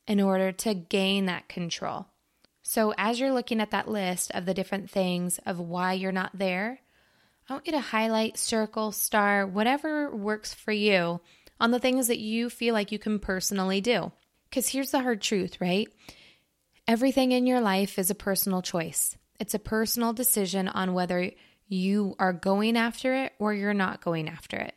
in 0.07 0.21
order 0.21 0.53
to 0.53 0.75
gain 0.75 1.27
that 1.27 1.49
control. 1.49 2.07
So, 2.63 2.93
as 2.99 3.21
you're 3.21 3.33
looking 3.33 3.61
at 3.61 3.71
that 3.71 3.89
list 3.89 4.33
of 4.33 4.45
the 4.45 4.55
different 4.55 4.91
things 4.91 5.39
of 5.47 5.61
why 5.61 5.93
you're 5.93 6.13
not 6.13 6.37
there, 6.37 6.81
I 7.49 7.53
want 7.53 7.67
you 7.67 7.73
to 7.73 7.81
highlight, 7.81 8.37
circle, 8.37 8.91
star, 8.91 9.47
whatever 9.47 10.15
works 10.15 10.53
for 10.53 10.73
you 10.73 11.21
on 11.61 11.71
the 11.71 11.79
things 11.79 12.09
that 12.09 12.19
you 12.19 12.51
feel 12.51 12.75
like 12.75 12.91
you 12.91 12.99
can 12.99 13.21
personally 13.21 13.81
do. 13.81 14.11
Because 14.49 14.69
here's 14.69 14.91
the 14.91 15.03
hard 15.03 15.21
truth, 15.21 15.61
right? 15.61 15.89
Everything 16.89 17.33
in 17.33 17.47
your 17.47 17.61
life 17.61 17.99
is 17.99 18.11
a 18.11 18.15
personal 18.15 18.63
choice. 18.63 19.17
It's 19.39 19.55
a 19.55 19.59
personal 19.59 20.13
decision 20.13 20.69
on 20.69 20.95
whether 20.95 21.31
you 21.69 22.15
are 22.19 22.33
going 22.33 22.77
after 22.77 23.15
it 23.15 23.33
or 23.39 23.53
you're 23.53 23.75
not 23.75 24.01
going 24.01 24.29
after 24.29 24.57
it. 24.57 24.75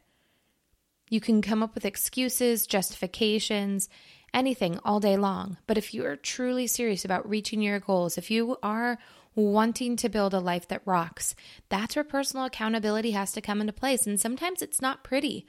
You 1.10 1.20
can 1.20 1.42
come 1.42 1.64
up 1.64 1.76
with 1.76 1.86
excuses, 1.86 2.68
justifications, 2.68 3.90
anything 4.34 4.80
all 4.84 5.00
day 5.00 5.18
long. 5.18 5.58
But 5.66 5.78
if 5.78 5.94
you 5.94 6.06
are 6.06 6.16
truly 6.16 6.68
serious 6.68 7.06
about 7.06 7.30
reaching 7.30 7.62
your 7.62 7.80
goals, 7.80 8.18
if 8.18 8.30
you 8.30 8.58
are 8.62 9.00
wanting 9.36 9.96
to 9.98 10.10
build 10.10 10.34
a 10.34 10.40
life 10.40 10.68
that 10.68 10.82
rocks, 10.86 11.36
that's 11.70 11.96
where 11.96 12.04
personal 12.04 12.46
accountability 12.46 13.12
has 13.12 13.32
to 13.34 13.42
come 13.42 13.62
into 13.62 13.74
place. 13.74 14.06
And 14.06 14.20
sometimes 14.20 14.62
it's 14.62 14.82
not 14.82 15.04
pretty. 15.04 15.48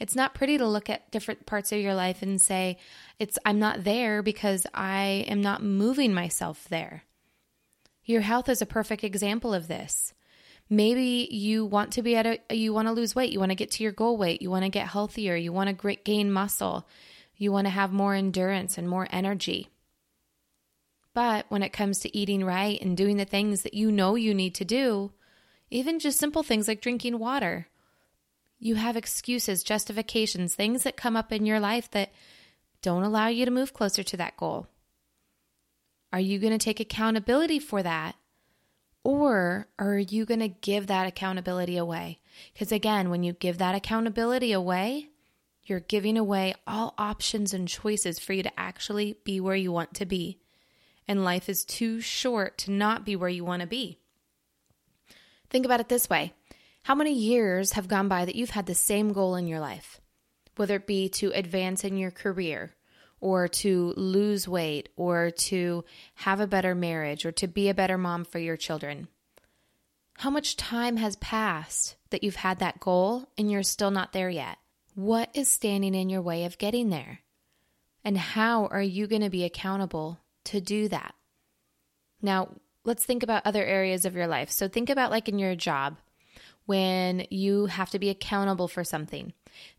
It's 0.00 0.16
not 0.16 0.34
pretty 0.34 0.56
to 0.58 0.66
look 0.66 0.88
at 0.88 1.10
different 1.10 1.44
parts 1.44 1.70
of 1.72 1.78
your 1.78 1.94
life 1.94 2.22
and 2.22 2.40
say, 2.40 2.78
it's 3.18 3.38
I'm 3.44 3.58
not 3.58 3.84
there 3.84 4.22
because 4.22 4.66
I 4.72 5.26
am 5.28 5.42
not 5.42 5.62
moving 5.62 6.14
myself 6.14 6.66
there. 6.70 7.04
Your 8.04 8.22
health 8.22 8.48
is 8.48 8.62
a 8.62 8.66
perfect 8.66 9.04
example 9.04 9.52
of 9.52 9.68
this. 9.68 10.14
Maybe 10.70 11.28
you 11.30 11.66
want 11.66 11.92
to 11.92 12.02
be 12.02 12.16
at 12.16 12.26
a 12.26 12.38
you 12.54 12.72
want 12.72 12.88
to 12.88 12.92
lose 12.92 13.14
weight, 13.14 13.32
you 13.32 13.40
want 13.40 13.50
to 13.50 13.56
get 13.56 13.72
to 13.72 13.82
your 13.82 13.92
goal 13.92 14.16
weight, 14.16 14.40
you 14.40 14.50
want 14.50 14.64
to 14.64 14.70
get 14.70 14.88
healthier, 14.88 15.36
you 15.36 15.52
want 15.52 15.78
to 15.78 15.96
gain 15.96 16.32
muscle, 16.32 16.88
you 17.36 17.52
want 17.52 17.66
to 17.66 17.70
have 17.70 17.92
more 17.92 18.14
endurance 18.14 18.78
and 18.78 18.88
more 18.88 19.06
energy. 19.10 19.68
But 21.12 21.46
when 21.48 21.62
it 21.62 21.72
comes 21.72 21.98
to 22.00 22.16
eating 22.16 22.44
right 22.44 22.80
and 22.80 22.96
doing 22.96 23.16
the 23.16 23.24
things 23.24 23.62
that 23.62 23.74
you 23.74 23.92
know 23.92 24.14
you 24.14 24.32
need 24.32 24.54
to 24.54 24.64
do, 24.64 25.12
even 25.68 25.98
just 25.98 26.18
simple 26.18 26.42
things 26.42 26.68
like 26.68 26.80
drinking 26.80 27.18
water, 27.18 27.66
you 28.60 28.74
have 28.74 28.96
excuses, 28.96 29.64
justifications, 29.64 30.54
things 30.54 30.82
that 30.82 30.96
come 30.96 31.16
up 31.16 31.32
in 31.32 31.46
your 31.46 31.58
life 31.58 31.90
that 31.90 32.12
don't 32.82 33.02
allow 33.02 33.26
you 33.26 33.46
to 33.46 33.50
move 33.50 33.72
closer 33.72 34.02
to 34.02 34.16
that 34.18 34.36
goal. 34.36 34.68
Are 36.12 36.20
you 36.20 36.38
going 36.38 36.52
to 36.52 36.58
take 36.58 36.78
accountability 36.78 37.58
for 37.58 37.82
that? 37.82 38.16
Or 39.02 39.66
are 39.78 39.98
you 39.98 40.26
going 40.26 40.40
to 40.40 40.48
give 40.48 40.88
that 40.88 41.06
accountability 41.06 41.78
away? 41.78 42.20
Because 42.52 42.70
again, 42.70 43.08
when 43.08 43.22
you 43.22 43.32
give 43.32 43.56
that 43.58 43.74
accountability 43.74 44.52
away, 44.52 45.08
you're 45.64 45.80
giving 45.80 46.18
away 46.18 46.54
all 46.66 46.94
options 46.98 47.54
and 47.54 47.66
choices 47.66 48.18
for 48.18 48.34
you 48.34 48.42
to 48.42 48.60
actually 48.60 49.16
be 49.24 49.40
where 49.40 49.56
you 49.56 49.72
want 49.72 49.94
to 49.94 50.04
be. 50.04 50.38
And 51.08 51.24
life 51.24 51.48
is 51.48 51.64
too 51.64 52.00
short 52.02 52.58
to 52.58 52.70
not 52.70 53.06
be 53.06 53.16
where 53.16 53.28
you 53.28 53.44
want 53.44 53.62
to 53.62 53.66
be. 53.66 53.98
Think 55.48 55.64
about 55.64 55.80
it 55.80 55.88
this 55.88 56.10
way 56.10 56.34
how 56.90 56.96
many 56.96 57.12
years 57.12 57.74
have 57.74 57.86
gone 57.86 58.08
by 58.08 58.24
that 58.24 58.34
you've 58.34 58.50
had 58.50 58.66
the 58.66 58.74
same 58.74 59.12
goal 59.12 59.36
in 59.36 59.46
your 59.46 59.60
life? 59.60 60.00
Whether 60.56 60.74
it 60.74 60.88
be 60.88 61.08
to 61.10 61.30
advance 61.30 61.84
in 61.84 61.96
your 61.96 62.10
career, 62.10 62.74
or 63.20 63.46
to 63.46 63.94
lose 63.96 64.48
weight, 64.48 64.88
or 64.96 65.30
to 65.30 65.84
have 66.14 66.40
a 66.40 66.48
better 66.48 66.74
marriage, 66.74 67.24
or 67.24 67.30
to 67.30 67.46
be 67.46 67.68
a 67.68 67.74
better 67.74 67.96
mom 67.96 68.24
for 68.24 68.40
your 68.40 68.56
children. 68.56 69.06
How 70.14 70.30
much 70.30 70.56
time 70.56 70.96
has 70.96 71.14
passed 71.14 71.94
that 72.10 72.24
you've 72.24 72.34
had 72.34 72.58
that 72.58 72.80
goal 72.80 73.28
and 73.38 73.48
you're 73.48 73.62
still 73.62 73.92
not 73.92 74.12
there 74.12 74.28
yet? 74.28 74.58
What 74.96 75.30
is 75.32 75.48
standing 75.48 75.94
in 75.94 76.10
your 76.10 76.22
way 76.22 76.44
of 76.44 76.58
getting 76.58 76.90
there? 76.90 77.20
And 78.02 78.18
how 78.18 78.66
are 78.66 78.82
you 78.82 79.06
going 79.06 79.22
to 79.22 79.30
be 79.30 79.44
accountable 79.44 80.18
to 80.46 80.60
do 80.60 80.88
that? 80.88 81.14
Now, 82.20 82.48
let's 82.82 83.04
think 83.04 83.22
about 83.22 83.46
other 83.46 83.64
areas 83.64 84.04
of 84.04 84.16
your 84.16 84.26
life. 84.26 84.50
So, 84.50 84.66
think 84.66 84.90
about 84.90 85.12
like 85.12 85.28
in 85.28 85.38
your 85.38 85.54
job 85.54 85.96
when 86.70 87.26
you 87.30 87.66
have 87.66 87.90
to 87.90 87.98
be 87.98 88.10
accountable 88.10 88.68
for 88.68 88.84
something. 88.84 89.32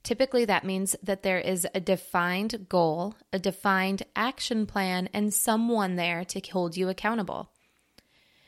Typically, 0.04 0.44
that 0.44 0.66
means 0.66 0.94
that 1.02 1.24
there 1.24 1.40
is 1.40 1.66
a 1.74 1.80
defined 1.80 2.68
goal, 2.68 3.16
a 3.32 3.40
defined 3.40 4.04
action 4.14 4.66
plan, 4.66 5.08
and 5.14 5.34
someone 5.34 5.96
there 5.96 6.26
to 6.26 6.42
hold 6.52 6.76
you 6.76 6.90
accountable. 6.90 7.50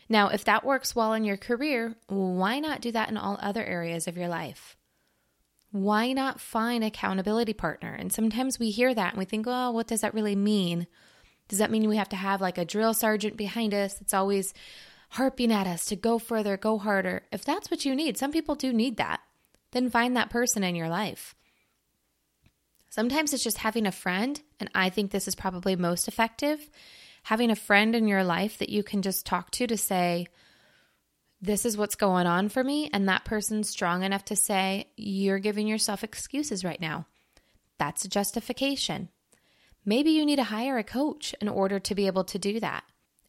Now, 0.09 0.27
if 0.27 0.43
that 0.43 0.65
works 0.65 0.93
well 0.93 1.13
in 1.13 1.23
your 1.23 1.37
career, 1.37 1.95
why 2.07 2.59
not 2.59 2.81
do 2.81 2.91
that 2.91 3.07
in 3.07 3.15
all 3.15 3.39
other 3.41 3.63
areas 3.63 4.09
of 4.09 4.17
your 4.17 4.27
life? 4.27 4.75
Why 5.71 6.11
not 6.11 6.41
find 6.41 6.83
accountability 6.83 7.53
partner? 7.53 7.93
And 7.93 8.11
sometimes 8.11 8.59
we 8.59 8.71
hear 8.71 8.93
that 8.93 9.13
and 9.13 9.19
we 9.19 9.23
think, 9.23 9.45
oh, 9.47 9.71
what 9.71 9.87
does 9.87 10.01
that 10.01 10.13
really 10.13 10.35
mean? 10.35 10.85
Does 11.47 11.59
that 11.59 11.71
mean 11.71 11.87
we 11.87 11.95
have 11.95 12.09
to 12.09 12.17
have 12.17 12.41
like 12.41 12.57
a 12.57 12.65
drill 12.65 12.93
sergeant 12.93 13.37
behind 13.37 13.73
us 13.73 14.01
It's 14.01 14.13
always 14.13 14.53
harping 15.13 15.51
at 15.51 15.67
us 15.67 15.85
to 15.85 15.95
go 15.95 16.17
further, 16.17 16.57
go 16.57 16.79
harder, 16.79 17.21
if 17.31 17.45
that's 17.45 17.69
what 17.69 17.85
you 17.85 17.95
need, 17.95 18.17
some 18.17 18.31
people 18.31 18.55
do 18.55 18.73
need 18.73 18.97
that, 18.97 19.19
then 19.71 19.89
find 19.89 20.17
that 20.17 20.31
person 20.31 20.63
in 20.63 20.75
your 20.75 20.89
life. 20.89 21.35
Sometimes 22.89 23.31
it's 23.31 23.43
just 23.43 23.59
having 23.59 23.85
a 23.85 23.91
friend, 23.91 24.41
and 24.59 24.71
I 24.73 24.89
think 24.89 25.11
this 25.11 25.27
is 25.27 25.35
probably 25.35 25.75
most 25.75 26.07
effective. 26.07 26.67
Having 27.23 27.51
a 27.51 27.55
friend 27.55 27.95
in 27.95 28.07
your 28.07 28.23
life 28.23 28.57
that 28.57 28.69
you 28.69 28.81
can 28.81 29.03
just 29.03 29.25
talk 29.25 29.51
to 29.51 29.67
to 29.67 29.77
say, 29.77 30.27
This 31.41 31.63
is 31.65 31.77
what's 31.77 31.95
going 31.95 32.25
on 32.25 32.49
for 32.49 32.63
me. 32.63 32.89
And 32.91 33.07
that 33.07 33.23
person's 33.23 33.69
strong 33.69 34.03
enough 34.03 34.25
to 34.25 34.35
say, 34.35 34.87
You're 34.97 35.39
giving 35.39 35.67
yourself 35.67 36.03
excuses 36.03 36.63
right 36.63 36.81
now. 36.81 37.05
That's 37.77 38.05
a 38.05 38.09
justification. 38.09 39.09
Maybe 39.85 40.11
you 40.11 40.25
need 40.25 40.37
to 40.37 40.43
hire 40.43 40.77
a 40.77 40.83
coach 40.83 41.33
in 41.39 41.49
order 41.49 41.79
to 41.79 41.95
be 41.95 42.07
able 42.07 42.23
to 42.25 42.39
do 42.39 42.59
that 42.59 42.83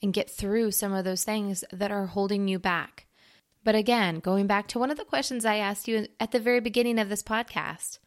and 0.04 0.12
get 0.12 0.30
through 0.30 0.70
some 0.70 0.92
of 0.92 1.02
those 1.02 1.24
things 1.24 1.64
that 1.72 1.90
are 1.90 2.04
holding 2.04 2.46
you 2.46 2.58
back. 2.58 3.06
But 3.64 3.74
again, 3.74 4.18
going 4.20 4.46
back 4.46 4.68
to 4.68 4.78
one 4.78 4.90
of 4.90 4.98
the 4.98 5.04
questions 5.04 5.46
I 5.46 5.56
asked 5.56 5.88
you 5.88 6.08
at 6.20 6.30
the 6.30 6.38
very 6.38 6.60
beginning 6.60 6.98
of 6.98 7.08
this 7.08 7.22
podcast, 7.22 8.00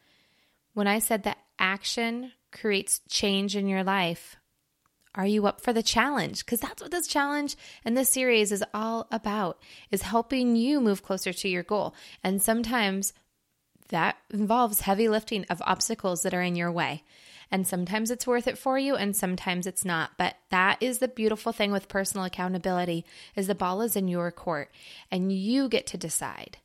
when 0.76 0.86
I 0.86 1.00
said 1.00 1.24
that 1.24 1.40
action 1.58 2.34
creates 2.52 3.02
change 3.10 3.56
in 3.56 3.68
your 3.68 3.84
life, 3.84 4.36
are 5.16 5.26
you 5.26 5.48
up 5.48 5.60
for 5.60 5.74
the 5.74 5.82
challenge? 5.82 6.46
Because 6.46 6.60
that's 6.60 6.84
what 6.84 6.92
this 6.92 7.08
challenge 7.08 7.58
and 7.84 7.98
this 7.98 8.10
series 8.10 8.52
is 8.52 8.64
all 8.76 9.08
about, 9.12 9.60
is 9.90 10.04
helping 10.04 10.56
you 10.56 10.80
move 10.80 11.02
closer 11.02 11.34
to 11.34 11.50
your 11.50 11.64
goal. 11.64 11.96
And 12.24 12.40
sometimes 12.44 13.12
that 13.90 14.18
involves 14.32 14.82
heavy 14.82 15.10
lifting 15.10 15.46
of 15.50 15.64
obstacles 15.66 16.22
that 16.22 16.36
are 16.36 16.44
in 16.44 16.56
your 16.56 16.72
way. 16.72 17.04
And 17.50 17.66
sometimes 17.66 18.12
it's 18.12 18.28
worth 18.28 18.48
it 18.48 18.58
for 18.58 18.78
you 18.78 18.96
and 18.96 19.16
sometimes 19.16 19.68
it's 19.68 19.86
not. 19.86 20.12
But 20.18 20.36
that 20.50 20.78
is 20.82 21.00
the 21.00 21.08
beautiful 21.08 21.52
thing 21.52 21.72
with 21.72 21.88
personal 21.88 22.26
accountability 22.26 23.06
is 23.36 23.48
the 23.48 23.56
ball 23.56 23.82
is 23.82 23.96
in 23.96 24.08
your 24.08 24.32
court 24.32 24.70
and 25.12 25.32
you 25.32 25.70
get 25.70 25.88
to 25.88 25.98
decide. 25.98 26.58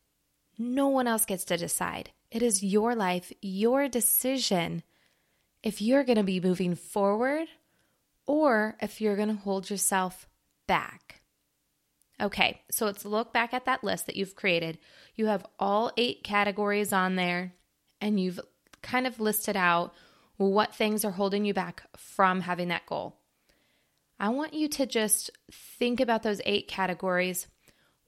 No 0.59 0.89
one 0.89 1.07
else 1.07 1.25
gets 1.25 1.45
to 1.47 1.57
decide. 1.57 2.11
It 2.31 2.43
is 2.43 2.62
your 2.62 2.95
life, 2.95 3.33
your 3.41 3.89
decision 3.89 4.83
if 5.62 5.81
you're 5.81 6.05
going 6.05 6.19
to 6.19 6.25
be 6.25 6.41
moving 6.41 6.75
forward 6.75 7.47
or 8.27 8.77
if 8.81 9.01
you're 9.01 9.17
going 9.17 9.29
to 9.29 9.43
hold 9.43 9.71
yourself 9.71 10.29
back. 10.67 11.21
Okay, 12.21 12.61
so 12.71 12.87
let's 12.87 13.05
look 13.05 13.33
back 13.33 13.53
at 13.53 13.65
that 13.65 13.83
list 13.83 14.07
that 14.07 14.17
you've 14.17 14.37
created. 14.37 14.79
You 15.17 15.27
have 15.27 15.45
all 15.59 15.91
eight 15.97 16.23
categories 16.23 16.93
on 16.93 17.17
there, 17.17 17.53
and 18.01 18.21
you've 18.21 18.39
kind 18.81 19.07
of 19.07 19.19
listed 19.19 19.57
out 19.57 19.93
what 20.37 20.75
things 20.75 21.05
are 21.05 21.12
holding 21.12 21.45
you 21.45 21.55
back 21.55 21.85
from 21.97 22.41
having 22.41 22.69
that 22.69 22.87
goal. 22.87 23.17
I 24.19 24.29
want 24.29 24.55
you 24.55 24.69
to 24.69 24.87
just 24.87 25.31
think 25.51 26.01
about 26.01 26.23
those 26.23 26.41
eight 26.45 26.69
categories. 26.69 27.49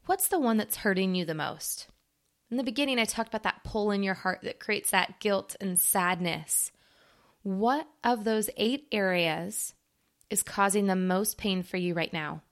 What's 0.07 0.28
the 0.28 0.38
one 0.38 0.57
that's 0.57 0.76
hurting 0.76 1.14
you 1.14 1.25
the 1.25 1.35
most? 1.35 1.88
In 2.50 2.57
the 2.57 2.62
beginning, 2.62 2.99
I 2.99 3.04
talked 3.04 3.31
about 3.31 3.43
that 3.43 3.64
pull 3.64 3.90
in 3.90 4.02
your 4.02 4.14
heart 4.14 4.40
that 4.43 4.61
creates 4.61 4.90
that 4.90 5.19
guilt 5.19 5.57
and 5.61 5.78
sadness. 5.78 6.71
What 7.43 7.88
of 8.04 8.25
those 8.25 8.49
eight 8.57 8.87
areas 8.93 9.75
is 10.31 10.43
causing 10.43 10.87
the 10.87 10.97
most 10.97 11.37
pain 11.37 11.62
for 11.62 11.76
you 11.76 11.95
right 11.95 12.12
now? 12.12 12.43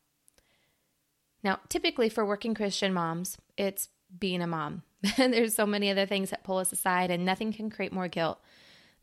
Now, 1.45 1.61
typically 1.69 2.09
for 2.09 2.25
working 2.25 2.55
Christian 2.55 2.93
moms, 2.93 3.37
it's 3.57 3.89
being 4.19 4.43
a 4.43 4.47
mom. 4.47 4.83
There's 5.17 5.55
so 5.55 5.67
many 5.67 5.91
other 5.91 6.07
things 6.07 6.31
that 6.31 6.45
pull 6.45 6.59
us 6.59 6.73
aside, 6.73 7.11
and 7.11 7.25
nothing 7.25 7.53
can 7.53 7.71
create 7.71 7.93
more 7.93 8.09
guilt 8.09 8.41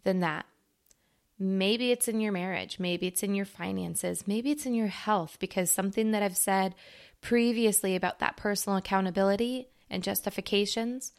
than 0.03 0.19
that. 0.21 0.45
Maybe 1.39 1.91
it's 1.91 2.09
in 2.09 2.19
your 2.19 2.33
marriage. 2.33 2.79
Maybe 2.79 3.07
it's 3.07 3.23
in 3.23 3.33
your 3.33 3.45
finances. 3.45 4.27
Maybe 4.27 4.51
it's 4.51 4.65
in 4.65 4.73
your 4.73 4.87
health 4.87 5.37
because 5.39 5.71
something 5.71 6.11
that 6.11 6.21
I've 6.21 6.35
said 6.35 6.75
previously 7.21 7.95
about 7.95 8.19
that 8.19 8.35
personal 8.35 8.77
accountability 8.77 9.69
and 9.89 10.03
justifications 10.03 11.13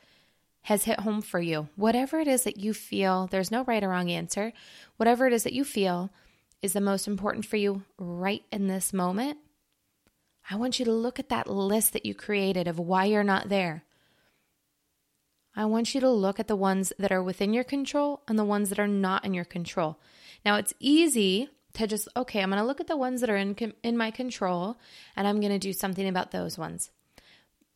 has 0.62 0.84
hit 0.84 1.00
home 1.00 1.22
for 1.22 1.40
you. 1.40 1.68
Whatever 1.76 2.20
it 2.20 2.28
is 2.28 2.44
that 2.44 2.58
you 2.58 2.74
feel, 2.74 3.28
there's 3.30 3.50
no 3.50 3.64
right 3.64 3.82
or 3.82 3.88
wrong 3.88 4.10
answer. 4.10 4.52
Whatever 4.98 5.26
it 5.26 5.32
is 5.32 5.44
that 5.44 5.54
you 5.54 5.64
feel 5.64 6.10
is 6.60 6.74
the 6.74 6.80
most 6.82 7.08
important 7.08 7.46
for 7.46 7.56
you 7.56 7.82
right 7.98 8.44
in 8.52 8.66
this 8.66 8.92
moment, 8.92 9.38
I 10.50 10.56
want 10.56 10.78
you 10.78 10.84
to 10.84 10.92
look 10.92 11.18
at 11.18 11.30
that 11.30 11.48
list 11.48 11.94
that 11.94 12.04
you 12.04 12.14
created 12.14 12.68
of 12.68 12.78
why 12.78 13.06
you're 13.06 13.24
not 13.24 13.48
there. 13.48 13.84
I 15.56 15.64
want 15.64 15.94
you 15.94 16.00
to 16.00 16.10
look 16.10 16.38
at 16.38 16.48
the 16.48 16.56
ones 16.56 16.92
that 16.98 17.12
are 17.12 17.22
within 17.22 17.52
your 17.52 17.64
control 17.64 18.22
and 18.28 18.38
the 18.38 18.44
ones 18.44 18.68
that 18.68 18.78
are 18.78 18.88
not 18.88 19.24
in 19.24 19.34
your 19.34 19.44
control. 19.44 19.98
Now, 20.44 20.56
it's 20.56 20.74
easy 20.78 21.48
to 21.74 21.86
just, 21.86 22.08
okay, 22.16 22.42
I'm 22.42 22.50
going 22.50 22.60
to 22.60 22.66
look 22.66 22.80
at 22.80 22.86
the 22.86 22.96
ones 22.96 23.20
that 23.20 23.30
are 23.30 23.36
in, 23.36 23.54
in 23.82 23.96
my 23.96 24.10
control 24.10 24.78
and 25.16 25.26
I'm 25.26 25.40
going 25.40 25.52
to 25.52 25.58
do 25.58 25.72
something 25.72 26.08
about 26.08 26.30
those 26.30 26.56
ones. 26.56 26.90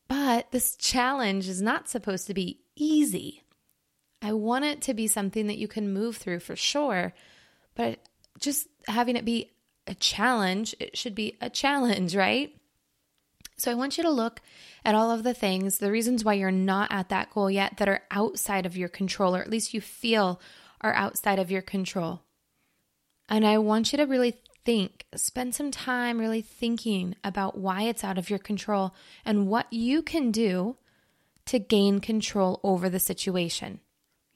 But 0.09 0.51
this 0.51 0.77
challenge 0.77 1.49
is 1.49 1.63
not 1.63 1.89
supposed 1.89 2.27
to 2.27 2.35
be 2.35 2.61
easy. 2.77 3.43
I 4.23 4.33
want 4.33 4.65
it 4.65 4.81
to 4.83 4.95
be 4.95 5.07
something 5.07 5.47
that 5.47 5.59
you 5.59 5.69
can 5.69 5.93
move 5.93 6.17
through 6.17 6.41
for 6.41 6.57
sure, 6.57 7.13
but 7.75 8.01
just 8.39 8.69
having 8.89 9.17
it 9.17 9.25
be 9.25 9.51
a 9.87 9.95
challenge, 9.95 10.75
it 10.81 10.97
should 10.97 11.15
be 11.15 11.37
a 11.41 11.51
challenge, 11.51 12.17
right? 12.17 12.55
So 13.57 13.71
I 13.71 13.75
want 13.75 13.97
you 13.97 14.05
to 14.05 14.11
look 14.11 14.41
at 14.85 14.95
all 14.95 15.11
of 15.11 15.23
the 15.23 15.35
things, 15.35 15.79
the 15.79 15.93
reasons 15.93 16.25
why 16.25 16.35
you're 16.35 16.51
not 16.51 16.91
at 16.93 17.09
that 17.11 17.31
goal 17.31 17.51
yet 17.51 17.77
that 17.77 17.89
are 17.89 18.03
outside 18.11 18.67
of 18.67 18.77
your 18.77 18.89
control, 18.89 19.35
or 19.35 19.41
at 19.41 19.51
least 19.51 19.75
you 19.75 19.81
feel 19.81 20.41
are 20.81 20.95
outside 20.95 21.39
of 21.39 21.51
your 21.51 21.63
control. 21.63 22.23
And 23.29 23.47
I 23.47 23.59
want 23.59 23.93
you 23.93 23.97
to 23.99 24.05
really 24.05 24.35
think, 24.65 25.07
spend 25.15 25.55
some 25.55 25.71
time 25.71 26.19
really 26.19 26.43
thinking 26.43 27.15
about 27.23 27.57
why 27.57 27.83
it's 27.83 28.05
out 28.05 28.19
of 28.19 28.29
your 28.29 28.39
control 28.39 28.95
and 29.25 29.47
what 29.47 29.73
you 29.73 30.03
can 30.03 30.31
do 30.31 30.77
to 31.47 31.59
gain 31.59 32.01
control 32.01 32.61
over 32.63 32.89
the 32.89 32.99
situation. 32.99 33.81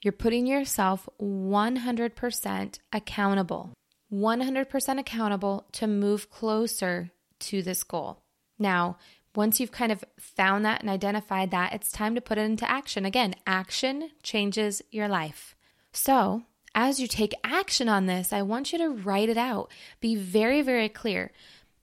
You're 0.03 0.13
putting 0.13 0.47
yourself 0.47 1.09
100% 1.21 2.79
accountable, 2.93 3.73
100% 4.13 4.99
accountable 4.99 5.67
to 5.73 5.87
move 5.87 6.31
closer 6.31 7.11
to 7.41 7.63
this 7.63 7.83
goal. 7.83 8.23
Now, 8.59 8.97
once 9.35 9.61
you've 9.61 9.73
kind 9.73 9.93
of 9.93 10.05
found 10.19 10.65
that 10.65 10.81
and 10.81 10.91
identified 10.91 11.51
that, 11.51 11.73
it's 11.73 11.93
time 11.93 12.15
to 12.15 12.21
put 12.21 12.39
it 12.39 12.43
into 12.43 12.69
action. 12.69 13.05
Again, 13.05 13.35
action 13.47 14.11
changes 14.23 14.83
your 14.91 15.09
life. 15.09 15.55
So, 15.93 16.43
as 16.75 17.01
you 17.01 17.07
take 17.07 17.35
action 17.45 17.89
on 17.89 18.07
this, 18.07 18.33
I 18.33 18.43
want 18.43 18.73
you 18.73 18.79
to 18.79 18.89
write 18.89 19.29
it 19.29 19.37
out. 19.37 19.71
Be 20.01 20.17
very, 20.17 20.63
very 20.63 20.89
clear, 20.89 21.33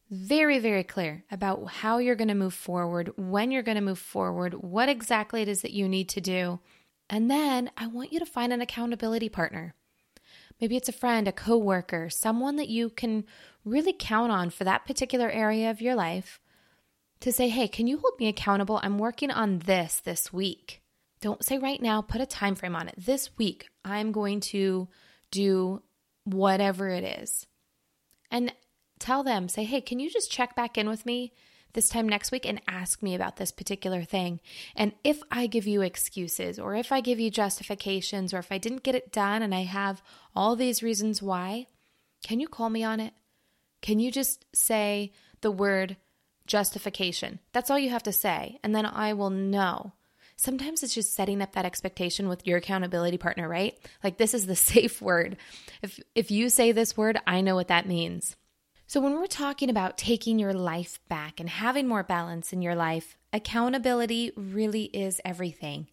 very, 0.09 0.59
very 0.59 0.83
clear 0.83 1.23
about 1.31 1.65
how 1.67 1.97
you're 1.97 2.15
going 2.15 2.27
to 2.27 2.35
move 2.35 2.53
forward, 2.53 3.11
when 3.17 3.51
you're 3.51 3.63
going 3.63 3.75
to 3.75 3.81
move 3.81 3.99
forward, 3.99 4.53
what 4.55 4.89
exactly 4.89 5.41
it 5.41 5.47
is 5.47 5.61
that 5.61 5.73
you 5.73 5.87
need 5.87 6.09
to 6.09 6.21
do. 6.21 6.59
And 7.09 7.29
then 7.29 7.71
I 7.77 7.87
want 7.87 8.11
you 8.11 8.19
to 8.19 8.25
find 8.25 8.51
an 8.51 8.61
accountability 8.61 9.29
partner. 9.29 9.75
Maybe 10.59 10.77
it's 10.77 10.89
a 10.89 10.93
friend, 10.93 11.27
a 11.27 11.31
coworker, 11.31 12.09
someone 12.09 12.55
that 12.55 12.69
you 12.69 12.89
can 12.89 13.25
really 13.63 13.93
count 13.93 14.31
on 14.31 14.49
for 14.49 14.63
that 14.63 14.85
particular 14.85 15.29
area 15.29 15.69
of 15.69 15.81
your 15.81 15.95
life 15.95 16.39
to 17.21 17.31
say, 17.31 17.49
"Hey, 17.49 17.67
can 17.67 17.87
you 17.87 17.97
hold 17.97 18.19
me 18.19 18.27
accountable? 18.27 18.79
I'm 18.83 18.99
working 18.99 19.31
on 19.31 19.59
this 19.59 19.99
this 19.99 20.31
week." 20.31 20.81
Don't 21.21 21.43
say 21.43 21.57
right 21.57 21.81
now, 21.81 22.01
put 22.01 22.21
a 22.21 22.25
time 22.25 22.55
frame 22.55 22.75
on 22.75 22.87
it. 22.87 22.95
This 22.97 23.35
week, 23.37 23.67
I'm 23.83 24.11
going 24.11 24.41
to 24.41 24.87
do 25.31 25.81
whatever 26.23 26.89
it 26.89 27.03
is. 27.03 27.47
And 28.29 28.53
tell 28.99 29.23
them, 29.23 29.47
say, 29.47 29.63
hey, 29.63 29.81
can 29.81 29.99
you 29.99 30.09
just 30.09 30.31
check 30.31 30.55
back 30.55 30.77
in 30.77 30.89
with 30.89 31.05
me 31.05 31.33
this 31.73 31.89
time 31.89 32.07
next 32.07 32.31
week 32.31 32.45
and 32.45 32.61
ask 32.67 33.01
me 33.01 33.15
about 33.15 33.37
this 33.37 33.51
particular 33.51 34.03
thing? 34.03 34.39
And 34.75 34.93
if 35.03 35.21
I 35.31 35.47
give 35.47 35.67
you 35.67 35.81
excuses 35.81 36.59
or 36.59 36.75
if 36.75 36.91
I 36.91 37.01
give 37.01 37.19
you 37.19 37.29
justifications 37.29 38.33
or 38.33 38.39
if 38.39 38.51
I 38.51 38.57
didn't 38.57 38.83
get 38.83 38.95
it 38.95 39.11
done 39.11 39.41
and 39.41 39.53
I 39.53 39.63
have 39.63 40.01
all 40.35 40.55
these 40.55 40.83
reasons 40.83 41.21
why, 41.21 41.67
can 42.23 42.39
you 42.39 42.47
call 42.47 42.69
me 42.69 42.83
on 42.83 42.99
it? 42.99 43.13
Can 43.81 43.99
you 43.99 44.11
just 44.11 44.45
say 44.53 45.11
the 45.41 45.51
word 45.51 45.97
justification? 46.47 47.39
That's 47.53 47.69
all 47.69 47.79
you 47.79 47.89
have 47.89 48.03
to 48.03 48.11
say. 48.11 48.59
And 48.63 48.75
then 48.75 48.85
I 48.85 49.13
will 49.13 49.29
know 49.29 49.93
sometimes 50.37 50.83
it's 50.83 50.93
just 50.93 51.13
setting 51.13 51.41
up 51.41 51.53
that 51.53 51.65
expectation 51.65 52.27
with 52.27 52.45
your 52.45 52.57
accountability 52.57 53.17
partner, 53.17 53.47
right? 53.47 53.77
Like 54.03 54.17
this 54.17 54.33
is 54.33 54.45
the 54.45 54.55
safe 54.55 55.01
word. 55.01 55.37
If 55.81 55.99
if 56.13 56.31
you 56.31 56.49
say 56.49 56.71
this 56.71 56.97
word, 56.97 57.19
I 57.25 57.41
know 57.41 57.55
what 57.55 57.69
that 57.69 57.87
means. 57.87 58.35
So 58.87 58.99
when 59.01 59.13
we're 59.13 59.25
talking 59.25 59.71
about 59.71 59.97
taking 59.97 60.37
your 60.37 60.53
life 60.53 60.99
back 61.09 61.39
and 61.39 61.49
having 61.49 61.87
more 61.87 62.03
balance 62.03 62.53
in 62.53 62.61
your 62.61 62.75
life, 62.75 63.17
accountability 63.33 64.31
really 64.35 64.83
is 64.83 65.19
everything. 65.25 65.87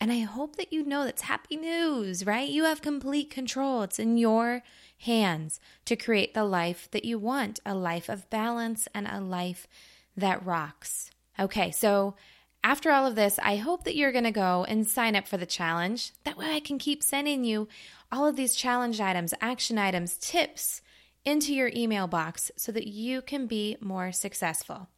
And 0.00 0.10
I 0.10 0.20
hope 0.20 0.56
that 0.56 0.72
you 0.72 0.82
know 0.84 1.04
that's 1.04 1.22
happy 1.22 1.56
news, 1.56 2.24
right? 2.24 2.48
You 2.48 2.64
have 2.64 2.80
complete 2.80 3.30
control. 3.30 3.82
It's 3.82 3.98
in 3.98 4.16
your 4.16 4.62
hands 4.98 5.60
to 5.84 5.94
create 5.94 6.32
the 6.32 6.44
life 6.44 6.88
that 6.92 7.04
you 7.04 7.18
want 7.18 7.60
a 7.66 7.74
life 7.74 8.08
of 8.08 8.30
balance 8.30 8.88
and 8.94 9.06
a 9.06 9.20
life 9.20 9.68
that 10.16 10.44
rocks. 10.44 11.10
Okay, 11.38 11.70
so 11.70 12.14
after 12.64 12.90
all 12.90 13.06
of 13.06 13.14
this, 13.14 13.38
I 13.42 13.56
hope 13.56 13.84
that 13.84 13.96
you're 13.96 14.12
going 14.12 14.24
to 14.24 14.30
go 14.30 14.64
and 14.68 14.88
sign 14.88 15.16
up 15.16 15.28
for 15.28 15.36
the 15.36 15.46
challenge. 15.46 16.12
That 16.24 16.36
way, 16.36 16.54
I 16.54 16.60
can 16.60 16.78
keep 16.78 17.02
sending 17.02 17.44
you 17.44 17.68
all 18.10 18.26
of 18.26 18.36
these 18.36 18.54
challenge 18.54 19.00
items, 19.00 19.34
action 19.40 19.78
items, 19.78 20.16
tips 20.16 20.82
into 21.24 21.54
your 21.54 21.70
email 21.74 22.06
box 22.06 22.50
so 22.56 22.72
that 22.72 22.86
you 22.86 23.22
can 23.22 23.46
be 23.46 23.76
more 23.80 24.12
successful. 24.12 24.88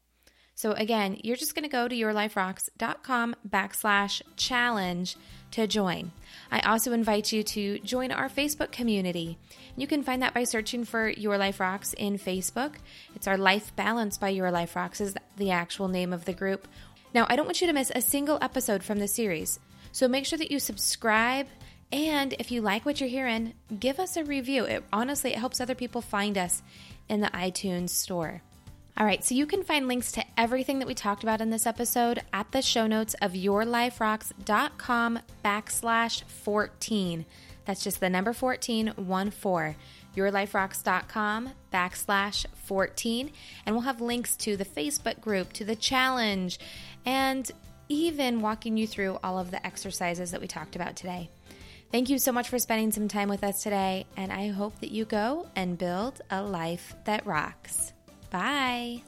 So, 0.55 0.73
again, 0.73 1.19
you're 1.23 1.37
just 1.37 1.55
going 1.55 1.65
to 1.65 1.69
go 1.69 1.88
to 1.88 1.95
yourliferocks.com 1.95 3.37
backslash 3.49 4.23
challenge 4.37 5.17
to 5.53 5.67
join. 5.67 6.12
I 6.51 6.61
also 6.61 6.93
invite 6.93 7.33
you 7.33 7.43
to 7.43 7.79
join 7.81 8.12
our 8.12 8.29
Facebook 8.29 8.71
community. 8.71 9.38
You 9.77 9.87
can 9.87 10.03
find 10.03 10.23
that 10.23 10.35
by 10.35 10.45
searching 10.45 10.85
for 10.85 11.09
Your 11.09 11.37
Life 11.37 11.61
Rocks 11.61 11.95
in 11.95 12.19
Facebook. 12.19 12.75
It's 13.15 13.27
our 13.27 13.37
Life 13.37 13.75
Balance 13.77 14.19
by 14.19 14.29
Your 14.29 14.51
Life 14.51 14.77
Rocks, 14.77 15.01
is 15.01 15.15
the 15.37 15.51
actual 15.51 15.88
name 15.88 16.12
of 16.12 16.27
the 16.27 16.33
group 16.33 16.69
now, 17.15 17.27
I 17.29 17.37
don't 17.37 17.45
want 17.45 17.61
you 17.61 17.67
to 17.67 17.73
miss 17.73 17.93
a 17.95 18.01
single 18.01 18.38
episode 18.41 18.83
from 18.83 18.99
the 18.99 19.09
series, 19.09 19.61
so 19.93 20.09
make 20.09 20.25
sure 20.25 20.38
that 20.38 20.51
you 20.51 20.59
subscribe. 20.59 21.47
And 21.93 22.33
if 22.38 22.51
you 22.51 22.62
like 22.62 22.87
what 22.87 23.01
you're 23.01 23.11
hearing, 23.11 23.53
give 23.79 24.01
us 24.01 24.17
a 24.17 24.25
review. 24.25 24.65
It 24.65 24.85
honestly 24.91 25.35
it 25.35 25.38
helps 25.38 25.61
other 25.61 25.75
people 25.75 26.01
find 26.01 26.38
us 26.38 26.62
in 27.11 27.21
the 27.21 27.29
iTunes 27.29 27.91
store. 27.91 28.41
All 28.96 29.07
right, 29.07 29.24
so 29.24 29.35
you 29.35 29.46
can 29.46 29.62
find 29.62 29.88
links 29.88 30.12
to 30.12 30.24
everything 30.37 30.78
that 30.78 30.87
we 30.87 30.94
talked 30.94 31.22
about 31.22 31.40
in 31.40 31.50
this 31.50 31.66
episode 31.66 32.22
at 32.33 32.52
the 32.52 32.61
show 32.61 32.87
notes 32.87 33.14
of 33.22 33.33
yourliferocks.com 33.33 35.18
backslash 35.42 36.24
14. 36.24 37.24
That's 37.64 37.83
just 37.83 38.00
the 38.00 38.11
number 38.11 38.33
14, 38.33 38.88
1 38.96 39.31
4 39.31 39.76
yourliferocks.com 40.16 41.50
backslash 41.72 42.46
14. 42.55 43.31
And 43.64 43.74
we'll 43.74 43.85
have 43.85 44.00
links 44.00 44.37
to 44.38 44.57
the 44.57 44.64
Facebook 44.64 45.20
group, 45.20 45.52
to 45.55 45.64
the 45.64 45.76
challenge, 45.76 46.59
and 47.07 47.50
even 47.88 48.40
walking 48.40 48.76
you 48.76 48.87
through 48.87 49.18
all 49.22 49.38
of 49.38 49.50
the 49.50 49.64
exercises 49.66 50.31
that 50.31 50.40
we 50.40 50.46
talked 50.46 50.76
about 50.76 50.96
today. 50.96 51.31
Thank 51.90 52.09
you 52.09 52.18
so 52.18 52.33
much 52.33 52.48
for 52.48 52.59
spending 52.59 52.90
some 52.90 53.09
time 53.09 53.28
with 53.28 53.44
us 53.44 53.62
today, 53.62 54.07
and 54.16 54.33
I 54.33 54.48
hope 54.48 54.81
that 54.81 54.90
you 54.90 55.05
go 55.05 55.48
and 55.55 55.76
build 55.76 56.22
a 56.31 56.42
life 56.42 56.94
that 57.05 57.26
rocks. 57.26 57.92
Bye. 58.33 59.03